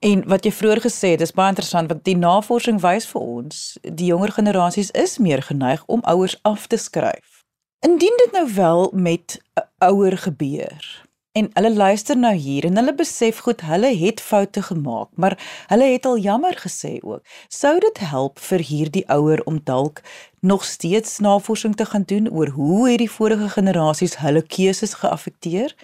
En 0.00 0.24
wat 0.28 0.44
jy 0.44 0.52
vroeër 0.52 0.80
gesê 0.84 1.14
het, 1.14 1.22
dis 1.22 1.34
baie 1.36 1.52
interessant 1.54 1.88
want 1.88 2.04
die 2.04 2.16
navorsing 2.16 2.80
wys 2.82 3.06
vir 3.10 3.20
ons 3.20 3.62
die 3.82 4.10
jonger 4.12 4.32
generasies 4.32 4.90
is 4.90 5.18
meer 5.18 5.42
geneig 5.42 5.84
om 5.86 6.04
ouers 6.04 6.38
af 6.42 6.66
te 6.66 6.76
skryf. 6.76 7.42
Indien 7.84 8.16
dit 8.24 8.32
nou 8.32 8.46
wel 8.54 8.90
met 8.92 9.40
'n 9.54 9.68
ouer 9.84 10.18
gebeur, 10.18 11.04
En 11.34 11.48
hulle 11.52 11.74
luister 11.74 12.14
nou 12.16 12.34
hier 12.38 12.64
en 12.64 12.76
hulle 12.78 12.92
besef 12.94 13.40
goed, 13.42 13.62
hulle 13.66 13.88
het 13.98 14.20
foute 14.22 14.62
gemaak, 14.62 15.08
maar 15.18 15.34
hulle 15.66 15.88
het 15.90 16.04
al 16.06 16.18
jammer 16.22 16.54
gesê 16.62 16.92
ook. 17.02 17.22
Sou 17.50 17.72
dit 17.82 17.96
help 17.98 18.38
vir 18.38 18.62
hierdie 18.62 19.02
ouer 19.10 19.42
om 19.50 19.58
dalk 19.70 19.98
nog 20.40 20.62
steeds 20.64 21.18
navorsing 21.18 21.74
te 21.74 21.88
gaan 21.90 22.06
doen 22.06 22.30
oor 22.30 22.52
hoe 22.54 22.90
het 22.90 23.00
die 23.02 23.10
vorige 23.10 23.48
generasies 23.48 24.14
hulle 24.22 24.44
keuses 24.46 24.94
geaffekteer 25.00 25.74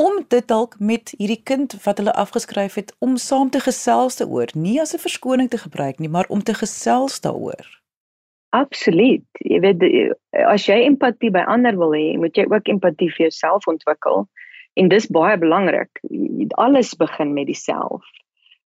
om 0.00 0.24
dit 0.28 0.48
dalk 0.48 0.78
met 0.80 1.12
hierdie 1.18 1.42
kind 1.52 1.76
wat 1.84 2.00
hulle 2.00 2.14
afgeskryf 2.24 2.80
het 2.80 2.94
om 3.04 3.18
saam 3.20 3.50
te 3.50 3.60
gesels 3.60 4.16
daaroor, 4.16 4.56
nie 4.56 4.80
as 4.80 4.94
'n 4.94 5.04
verskoning 5.04 5.50
te 5.50 5.58
gebruik 5.58 5.98
nie, 5.98 6.08
maar 6.08 6.28
om 6.28 6.42
te 6.42 6.54
gesels 6.54 7.20
daaroor. 7.20 7.82
Absoluut. 8.48 9.26
Jy 9.38 9.60
weet 9.60 9.84
as 10.46 10.66
jy 10.66 10.80
empatie 10.88 11.30
by 11.30 11.44
ander 11.44 11.76
wil 11.76 11.92
hê, 11.92 12.16
moet 12.16 12.36
jy 12.36 12.46
ook 12.48 12.68
empatie 12.68 13.10
vir 13.10 13.28
jouself 13.28 13.66
ontwikkel. 13.66 14.28
En 14.74 14.88
dis 14.88 15.06
baie 15.06 15.38
belangrik. 15.38 16.00
Alles 16.58 16.94
begin 16.94 17.32
met 17.32 17.46
dieself. 17.46 18.02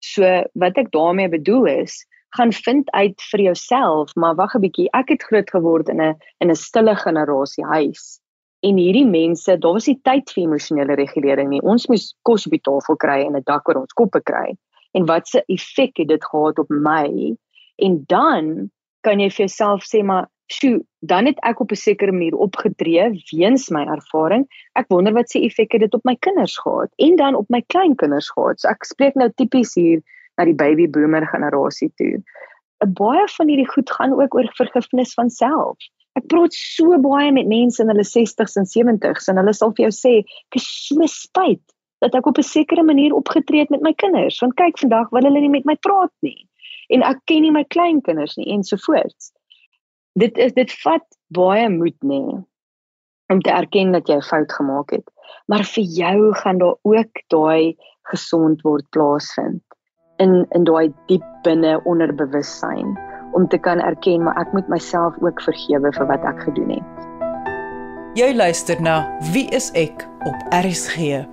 So 0.03 0.43
wat 0.59 0.77
ek 0.77 0.91
daarmee 0.91 1.29
bedoel 1.31 1.65
is, 1.65 2.01
gaan 2.35 2.51
vind 2.51 2.91
uit 2.91 3.21
vir 3.31 3.41
jouself, 3.41 4.15
maar 4.15 4.35
wag 4.35 4.55
'n 4.55 4.65
bietjie. 4.65 4.89
Ek 4.91 5.09
het 5.09 5.23
groot 5.23 5.49
geword 5.49 5.89
in 5.89 6.01
'n 6.01 6.15
in 6.39 6.49
'n 6.49 6.55
stille 6.55 6.95
generasie 6.95 7.65
huis. 7.65 8.19
En 8.63 8.77
hierdie 8.77 9.05
mense, 9.05 9.57
daar 9.57 9.73
was 9.73 9.87
nie 9.87 9.99
tyd 10.03 10.31
vir 10.31 10.43
emosionele 10.43 10.95
regulering 10.95 11.49
nie. 11.49 11.61
Ons 11.61 11.87
moes 11.87 12.15
kos 12.21 12.45
op 12.45 12.51
die 12.51 12.63
tafel 12.63 12.95
kry 12.95 13.19
en 13.25 13.35
'n 13.35 13.43
dak 13.45 13.69
oor 13.69 13.81
ons 13.81 13.93
koppe 13.93 14.21
kry. 14.21 14.57
En 14.93 15.05
wat 15.05 15.27
se 15.27 15.43
effek 15.47 15.97
het 15.97 16.07
dit 16.07 16.25
gehad 16.25 16.59
op 16.59 16.69
my? 16.69 17.35
En 17.75 18.03
dan 18.07 18.71
kan 19.01 19.19
jy 19.19 19.29
vir 19.29 19.45
jouself 19.45 19.83
sê 19.83 20.03
maar 20.03 20.27
sjoe, 20.51 20.84
dan 20.99 21.25
het 21.25 21.39
ek 21.43 21.60
op 21.60 21.71
'n 21.71 21.75
sekere 21.75 22.12
manier 22.12 22.36
opgetree 22.36 23.23
weens 23.32 23.69
my 23.69 23.84
ervaring. 23.86 24.47
Ek 24.75 24.88
wonder 24.88 25.13
wat 25.13 25.29
se 25.29 25.39
effek 25.39 25.71
het 25.71 25.82
dit 25.82 25.93
op 25.93 26.03
my 26.03 26.15
kinders 26.15 26.58
gehad 26.58 26.91
en 26.97 27.15
dan 27.15 27.36
op 27.36 27.49
my 27.49 27.63
kleinkinders 27.67 28.29
gehad. 28.29 28.60
So 28.60 28.67
ek 28.67 28.84
spreek 28.84 29.15
nou 29.15 29.29
tipies 29.36 29.73
hier 29.73 30.01
na 30.38 30.45
die 30.45 30.56
baby 30.56 30.88
boomer 30.88 31.27
generasie 31.27 31.91
toe. 31.95 32.23
'n 32.84 32.93
Baie 32.93 33.27
van 33.27 33.47
hierdie 33.47 33.69
goed 33.69 33.91
gaan 33.91 34.13
ook 34.21 34.36
oor 34.36 34.51
vergifnis 34.53 35.13
van 35.13 35.29
self. 35.29 35.77
Ek 36.15 36.27
praat 36.27 36.53
so 36.53 36.99
baie 36.99 37.32
met 37.32 37.47
mense 37.47 37.82
in 37.82 37.89
hulle 37.89 38.03
60s 38.03 38.56
en 38.56 38.65
70s 38.65 39.27
en 39.27 39.38
hulle 39.38 39.53
sal 39.53 39.71
vir 39.73 39.89
jou 39.89 39.93
sê, 39.93 40.19
"Ek 40.19 40.56
is 40.56 40.88
so 40.88 41.06
spyt 41.06 41.73
dat 42.03 42.15
ek 42.15 42.25
op 42.25 42.38
'n 42.38 42.43
sekere 42.43 42.84
manier 42.84 43.13
opgetree 43.13 43.60
het 43.60 43.69
met 43.69 43.82
my 43.82 43.93
kinders. 43.93 44.39
Want 44.39 44.53
kyk, 44.53 44.79
vandag 44.79 45.10
wil 45.10 45.23
hulle 45.23 45.39
nie 45.39 45.49
met 45.49 45.65
my 45.65 45.75
praat 45.75 46.12
nie. 46.19 46.47
En 46.88 47.01
ek 47.01 47.19
ken 47.25 47.41
nie 47.41 47.51
my 47.51 47.63
kleinkinders 47.63 48.36
nie 48.36 48.51
ensovoorts. 48.51 49.32
Dit 50.13 50.38
is 50.38 50.54
dit 50.54 50.69
vat 50.84 51.06
baie 51.34 51.69
moed 51.73 51.97
nê 52.06 52.21
om 53.34 53.39
te 53.41 53.49
erken 53.49 53.95
dat 53.95 54.08
jy 54.08 54.17
'n 54.21 54.28
fout 54.30 54.52
gemaak 54.54 54.91
het. 54.91 55.08
Maar 55.47 55.63
vir 55.65 55.84
jou 55.84 56.34
gaan 56.34 56.58
daar 56.58 56.76
ook 56.82 57.13
daai 57.34 57.76
gesond 58.12 58.62
word 58.62 58.86
plaasvind 58.89 59.63
in 60.17 60.45
in 60.49 60.63
daai 60.63 60.93
diep 61.08 61.26
binne 61.43 61.82
onderbewussyn 61.84 62.93
om 63.34 63.47
te 63.47 63.58
kan 63.58 63.80
erken 63.80 64.23
maar 64.23 64.38
ek 64.38 64.54
moet 64.54 64.67
myself 64.67 65.17
ook 65.21 65.41
vergewe 65.41 65.93
vir 65.93 66.08
wat 66.08 66.23
ek 66.23 66.39
gedoen 66.45 66.69
het. 66.69 66.93
Jy 68.13 68.34
luister 68.36 68.82
na 68.82 69.17
Wie 69.34 69.49
is 69.49 69.71
ek 69.73 70.06
op 70.26 70.36
RSG. 70.54 71.26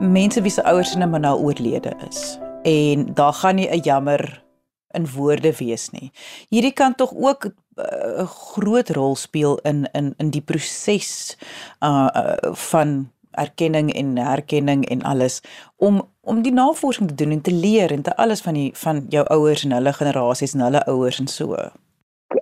Mense 0.00 0.42
wie 0.42 0.50
se 0.50 0.62
ouers 0.62 0.94
in 0.94 1.02
'n 1.02 1.20
nou 1.20 1.38
oorlede 1.42 1.92
is 2.08 2.38
en 2.62 3.14
daar 3.14 3.32
gaan 3.32 3.56
nie 3.56 3.68
'n 3.70 3.82
jammer 3.82 4.47
in 4.96 5.06
woorde 5.12 5.52
wees 5.58 5.90
nie. 5.90 6.10
Hierdie 6.48 6.72
kan 6.72 6.94
tog 6.94 7.12
ook 7.14 7.44
eh, 7.44 7.52
'n 7.82 8.20
uh, 8.20 8.26
groot 8.26 8.90
rol 8.90 9.16
speel 9.16 9.58
in 9.58 9.88
in 9.92 10.14
in 10.16 10.30
die 10.30 10.42
proses 10.42 11.36
uh, 11.80 12.08
uh 12.14 12.54
van 12.54 13.10
erkenning 13.30 13.92
en 13.92 14.16
herkenning 14.16 14.86
en 14.88 15.02
alles 15.02 15.42
om 15.76 16.08
om 16.20 16.42
die 16.42 16.52
navorsing 16.52 17.08
te 17.08 17.14
doen 17.14 17.30
en 17.30 17.40
te 17.40 17.52
leer 17.52 17.92
en 17.92 18.02
te 18.02 18.16
alles 18.16 18.40
van 18.40 18.54
die 18.54 18.70
van 18.74 19.06
jou 19.08 19.26
ouers 19.26 19.64
en 19.64 19.72
hulle 19.72 19.92
generasies 19.92 20.54
en 20.54 20.60
hulle 20.60 20.84
ouers 20.86 21.18
en 21.18 21.26
so 21.26 21.56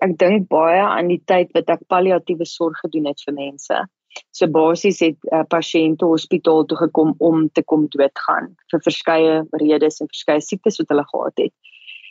ek 0.01 0.17
dink 0.19 0.49
baie 0.49 0.83
aan 0.83 1.11
die 1.13 1.23
tyd 1.31 1.53
wat 1.55 1.71
ek 1.71 1.85
palliatiewe 1.93 2.47
sorg 2.49 2.79
gedoen 2.85 3.07
het 3.11 3.23
vir 3.27 3.37
mense. 3.37 3.85
So 4.33 4.49
basies 4.49 5.03
het 5.05 5.19
uh, 5.31 5.43
pasiënte 5.53 6.09
hospitaal 6.09 6.65
toe 6.71 6.79
gekom 6.87 7.15
om 7.19 7.47
te 7.53 7.63
kom 7.63 7.87
doodgaan 7.93 8.55
vir 8.73 8.83
verskeie 8.87 9.43
redes 9.61 10.01
en 10.01 10.11
verskeie 10.13 10.45
siektes 10.45 10.81
wat 10.81 10.93
hulle 10.95 11.05
gehad 11.13 11.45
het. 11.45 11.55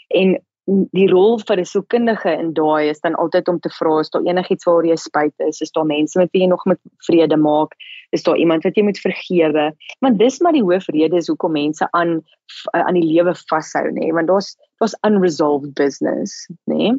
En 0.07 0.37
die 0.65 1.07
rol 1.09 1.39
van 1.45 1.59
'n 1.59 1.65
sielkundige 1.65 2.31
in 2.31 2.53
daai 2.53 2.89
is 2.89 2.99
dan 2.99 3.15
altyd 3.15 3.47
om 3.47 3.59
te 3.59 3.69
vra 3.69 3.99
is 3.99 4.09
daar 4.09 4.25
enigiets 4.25 4.65
waaroor 4.65 4.87
jy 4.89 4.95
spyt 4.97 5.33
is, 5.47 5.61
is 5.61 5.71
daar 5.71 5.85
mense 5.85 6.17
met 6.19 6.31
wie 6.33 6.41
jy 6.41 6.47
nog 6.47 6.65
met 6.65 6.79
vrede 7.05 7.37
maak, 7.37 7.75
is 8.09 8.23
daar 8.23 8.37
iemand 8.37 8.63
wat 8.63 8.75
jy 8.75 8.83
moet 8.83 8.99
vergewe? 8.99 9.73
Want 9.99 10.19
dis 10.19 10.39
maar 10.39 10.53
die 10.53 10.63
hoofrede 10.63 11.17
is 11.17 11.27
hoekom 11.27 11.51
mense 11.51 11.87
aan 11.91 12.23
aan 12.71 12.97
die 12.97 13.05
lewe 13.05 13.35
vashou 13.49 13.91
nê, 13.91 14.11
want 14.13 14.27
daar's 14.27 14.55
daar's 14.81 14.97
unresolved 15.05 15.73
business, 15.73 16.49
nê? 16.65 16.97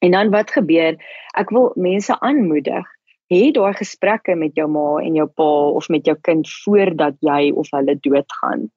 En 0.00 0.10
dan 0.10 0.30
wat 0.30 0.50
gebeur? 0.50 0.96
Ek 1.36 1.50
wil 1.50 1.72
mense 1.76 2.20
aanmoedig, 2.20 2.86
hê 3.28 3.50
daai 3.52 3.74
gesprekke 3.76 4.34
met 4.34 4.56
jou 4.56 4.68
ma 4.68 5.02
en 5.02 5.14
jou 5.14 5.26
pa 5.26 5.52
of 5.76 5.88
met 5.88 6.06
jou 6.06 6.16
kind 6.22 6.48
voordat 6.64 7.16
jy 7.20 7.52
of 7.52 7.68
hulle 7.70 7.98
doodgaan. 8.00 8.70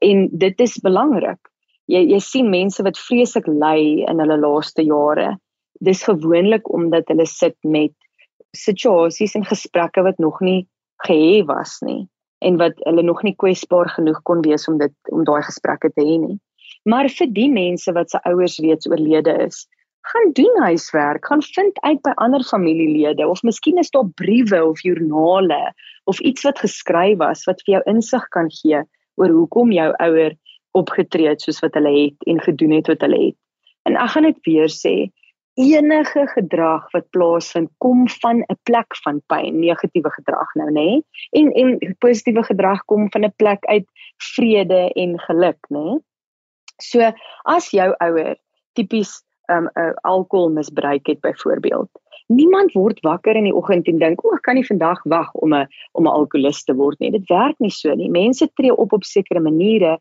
En 0.00 0.28
dit 0.32 0.60
is 0.60 0.78
belangrik. 0.80 1.47
Jy 1.88 2.02
jy 2.12 2.18
sien 2.20 2.50
mense 2.52 2.84
wat 2.84 3.00
vreeslik 3.00 3.46
ly 3.48 4.04
in 4.10 4.20
hulle 4.20 4.36
laaste 4.42 4.84
jare. 4.84 5.36
Dis 5.84 6.04
gewoonlik 6.04 6.68
omdat 6.74 7.08
hulle 7.08 7.26
sit 7.26 7.56
met 7.64 7.94
situasies 8.56 9.36
en 9.38 9.46
gesprekke 9.48 10.04
wat 10.04 10.18
nog 10.18 10.40
nie 10.44 10.66
gehê 11.06 11.44
was 11.48 11.78
nie 11.84 12.06
en 12.44 12.58
wat 12.60 12.76
hulle 12.86 13.02
nog 13.02 13.22
nie 13.26 13.34
kwesbaar 13.34 13.88
genoeg 13.96 14.20
kon 14.28 14.44
wees 14.46 14.68
om 14.70 14.76
dit 14.78 14.94
om 15.14 15.24
daai 15.26 15.42
gesprekke 15.42 15.90
te 15.94 16.04
hê 16.04 16.18
nie. 16.22 16.36
Maar 16.86 17.08
vir 17.10 17.30
die 17.34 17.48
mense 17.50 17.92
wat 17.96 18.12
se 18.12 18.20
ouers 18.28 18.58
reeds 18.62 18.86
oorlede 18.86 19.34
is, 19.46 19.64
gaan 20.12 20.32
doen 20.38 20.60
huiswerk, 20.62 21.26
gaan 21.26 21.42
vind 21.42 21.80
uit 21.82 22.00
by 22.06 22.12
ander 22.22 22.44
familielede 22.46 23.26
of 23.28 23.42
miskien 23.42 23.80
is 23.82 23.90
daar 23.90 24.06
briewe 24.20 24.60
of 24.64 24.80
joernale 24.86 25.72
of 26.04 26.20
iets 26.20 26.46
wat 26.46 26.62
geskryf 26.62 27.18
was 27.18 27.44
wat 27.48 27.64
vir 27.64 27.78
jou 27.78 27.82
insig 27.92 28.28
kan 28.36 28.52
gee 28.60 28.84
oor 29.18 29.34
hoekom 29.34 29.74
jou 29.74 29.90
ouer 29.98 30.36
opgetree 30.80 31.28
het 31.28 31.44
soos 31.44 31.60
wat 31.64 31.76
hulle 31.78 31.92
het 31.96 32.28
en 32.30 32.40
gedoen 32.40 32.76
het 32.78 32.90
wat 32.92 33.04
hulle 33.06 33.20
het. 33.26 33.38
En 33.88 33.96
ek 33.96 34.12
gaan 34.14 34.28
dit 34.28 34.40
weer 34.46 34.72
sê, 34.72 34.94
enige 35.58 36.26
gedrag 36.34 36.90
wat 36.94 37.08
plaasvind 37.10 37.70
kom 37.82 38.06
van 38.22 38.44
'n 38.46 38.58
plek 38.62 38.96
van 39.02 39.22
pyn, 39.26 39.60
negatiewe 39.60 40.10
gedrag 40.10 40.54
nou 40.54 40.70
nê? 40.70 41.02
En 41.30 41.52
en 41.52 41.96
positiewe 41.98 42.42
gedrag 42.42 42.84
kom 42.84 43.10
van 43.10 43.24
'n 43.24 43.34
plek 43.36 43.64
uit 43.64 43.86
vrede 44.34 44.92
en 44.94 45.18
geluk 45.18 45.58
nê? 45.70 45.98
So 46.80 47.12
as 47.44 47.70
jou 47.70 47.94
ouer 47.98 48.36
tipies 48.72 49.22
um, 49.50 49.68
'n 49.74 49.80
uh, 49.80 49.92
alkoholmisbruik 50.02 51.06
het 51.06 51.20
byvoorbeeld. 51.20 51.90
Niemand 52.26 52.72
word 52.72 53.00
wakker 53.00 53.36
in 53.36 53.44
die 53.44 53.54
oggend 53.54 53.86
en 53.86 53.98
dink, 53.98 54.24
"O, 54.24 54.34
ek 54.34 54.42
kan 54.42 54.54
nie 54.54 54.66
vandag 54.66 55.02
wag 55.04 55.32
om 55.32 55.54
'n 55.54 55.66
om 55.92 56.04
'n 56.04 56.12
alkoholist 56.12 56.66
te 56.66 56.74
word 56.74 56.98
nie." 56.98 57.10
Dit 57.10 57.26
werk 57.28 57.58
nie 57.58 57.70
so 57.70 57.94
nie. 57.94 58.10
Mense 58.10 58.50
tree 58.54 58.76
op 58.76 58.92
op 58.92 59.04
sekere 59.04 59.40
maniere 59.40 59.98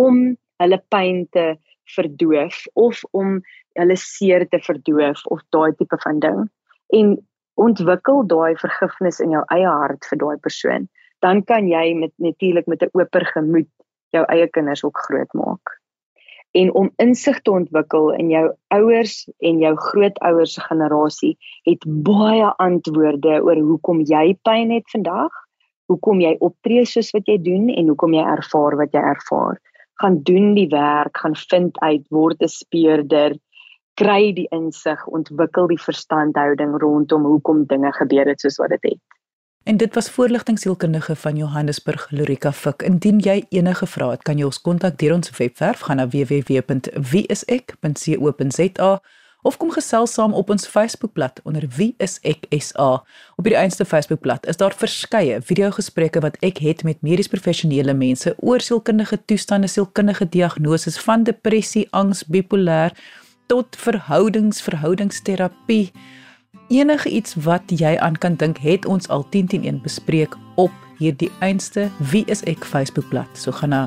om 0.00 0.20
hulle 0.62 0.78
pyn 0.94 1.24
te 1.36 1.46
verdoof 1.94 2.60
of 2.74 3.00
om 3.16 3.38
hulle 3.78 3.96
seer 4.02 4.44
te 4.52 4.60
verdoof 4.66 5.24
of 5.34 5.42
daai 5.54 5.72
tipe 5.78 5.98
van 6.04 6.20
ding. 6.24 6.44
En 6.98 7.16
ontwikkel 7.58 8.22
daai 8.30 8.54
vergifnis 8.60 9.18
in 9.24 9.34
jou 9.34 9.42
eie 9.54 9.66
hart 9.66 10.06
vir 10.10 10.22
daai 10.22 10.38
persoon. 10.46 10.88
Dan 11.24 11.42
kan 11.42 11.66
jy 11.70 11.94
met 11.98 12.14
natuurlik 12.22 12.66
met 12.66 12.82
'n 12.82 12.94
oper 12.94 13.26
gemoed 13.34 13.70
jou 14.14 14.24
eie 14.28 14.48
kinders 14.48 14.84
ook 14.84 14.98
grootmaak 15.08 15.78
en 16.50 16.74
om 16.74 16.90
insig 16.96 17.40
te 17.40 17.50
ontwikkel 17.50 18.12
in 18.16 18.30
jou 18.32 18.44
ouers 18.74 19.16
en 19.44 19.60
jou 19.60 19.74
grootouers 19.90 20.54
se 20.56 20.64
generasie 20.64 21.34
het 21.68 21.84
baie 22.06 22.48
antwoorde 22.64 23.40
oor 23.44 23.60
hoekom 23.70 24.00
jy 24.08 24.32
pyn 24.48 24.72
het 24.72 24.88
vandag, 24.92 25.32
hoekom 25.92 26.22
jy 26.24 26.34
optree 26.44 26.86
soos 26.88 27.12
wat 27.16 27.28
jy 27.28 27.38
doen 27.44 27.68
en 27.72 27.92
hoekom 27.92 28.16
jy 28.16 28.24
ervaar 28.24 28.78
wat 28.80 28.96
jy 28.96 29.02
ervaar. 29.12 29.60
Gaan 30.00 30.20
doen 30.22 30.54
die 30.54 30.68
werk, 30.70 31.18
gaan 31.18 31.36
vind 31.36 31.80
uit 31.80 32.06
word 32.14 32.42
'n 32.42 32.48
speurder, 32.48 33.34
kry 33.94 34.32
die 34.32 34.46
insig, 34.54 35.06
ontwikkel 35.06 35.66
die 35.66 35.82
verstandhouding 35.82 36.78
rondom 36.80 37.24
hoekom 37.24 37.66
dinge 37.66 37.92
gebeur 37.92 38.26
het 38.26 38.40
soos 38.40 38.62
wat 38.62 38.68
dit 38.68 38.82
het. 38.82 39.18
En 39.68 39.76
dit 39.76 39.94
was 39.94 40.10
voorligtingsielkundige 40.10 41.16
van 41.16 41.36
Johannesburg 41.36 42.10
Lorika 42.10 42.52
Fik. 42.52 42.82
Indien 42.82 43.18
jy 43.18 43.44
enige 43.48 43.86
vrae 43.86 44.10
het, 44.10 44.22
kan 44.22 44.38
jy 44.38 44.44
ons 44.44 44.60
kontak 44.60 44.98
deur 44.98 45.14
ons 45.14 45.30
webwerf 45.36 45.80
gaan 45.80 45.96
na 46.00 46.08
www.wieisek.co.za 46.08 49.00
of 49.48 49.56
kom 49.56 49.70
gesels 49.72 50.12
saam 50.12 50.34
op 50.36 50.50
ons 50.52 50.66
Facebookblad 50.68 51.40
onder 51.48 51.64
Wie 51.76 51.94
is 52.04 52.18
ek 52.20 52.44
SA. 52.52 52.88
Op 53.40 53.46
die 53.48 53.56
einste 53.56 53.86
Facebookblad 53.88 54.46
is 54.50 54.60
daar 54.60 54.76
verskeie 54.76 55.40
video-gesprekke 55.40 56.20
wat 56.20 56.36
ek 56.44 56.60
het 56.60 56.84
met 56.84 57.00
medies 57.06 57.30
professionele 57.32 57.94
mense 57.96 58.34
oor 58.44 58.60
sielkundige 58.60 59.16
toestande, 59.24 59.70
sielkundige 59.72 60.28
diagnoses 60.28 61.00
van 61.00 61.24
depressie, 61.24 61.86
angs, 61.96 62.26
bipolêr 62.28 62.92
tot 63.48 63.78
verhoudings, 63.80 64.60
verhoudingsterapie 64.60 65.86
enige 66.68 67.08
iets 67.08 67.38
wat 67.48 67.72
jy 67.72 67.94
aan 68.04 68.20
kan 68.20 68.36
dink, 68.36 68.60
het 68.60 68.84
ons 68.84 69.08
al 69.08 69.24
10-10-1 69.32 69.80
bespreek 69.86 70.36
op 70.60 70.74
hierdie 71.00 71.30
einste 71.40 71.88
Wie 72.12 72.26
is 72.28 72.44
ek 72.44 72.66
Facebookblad. 72.68 73.32
So 73.38 73.54
gaan 73.54 73.72
na 73.72 73.86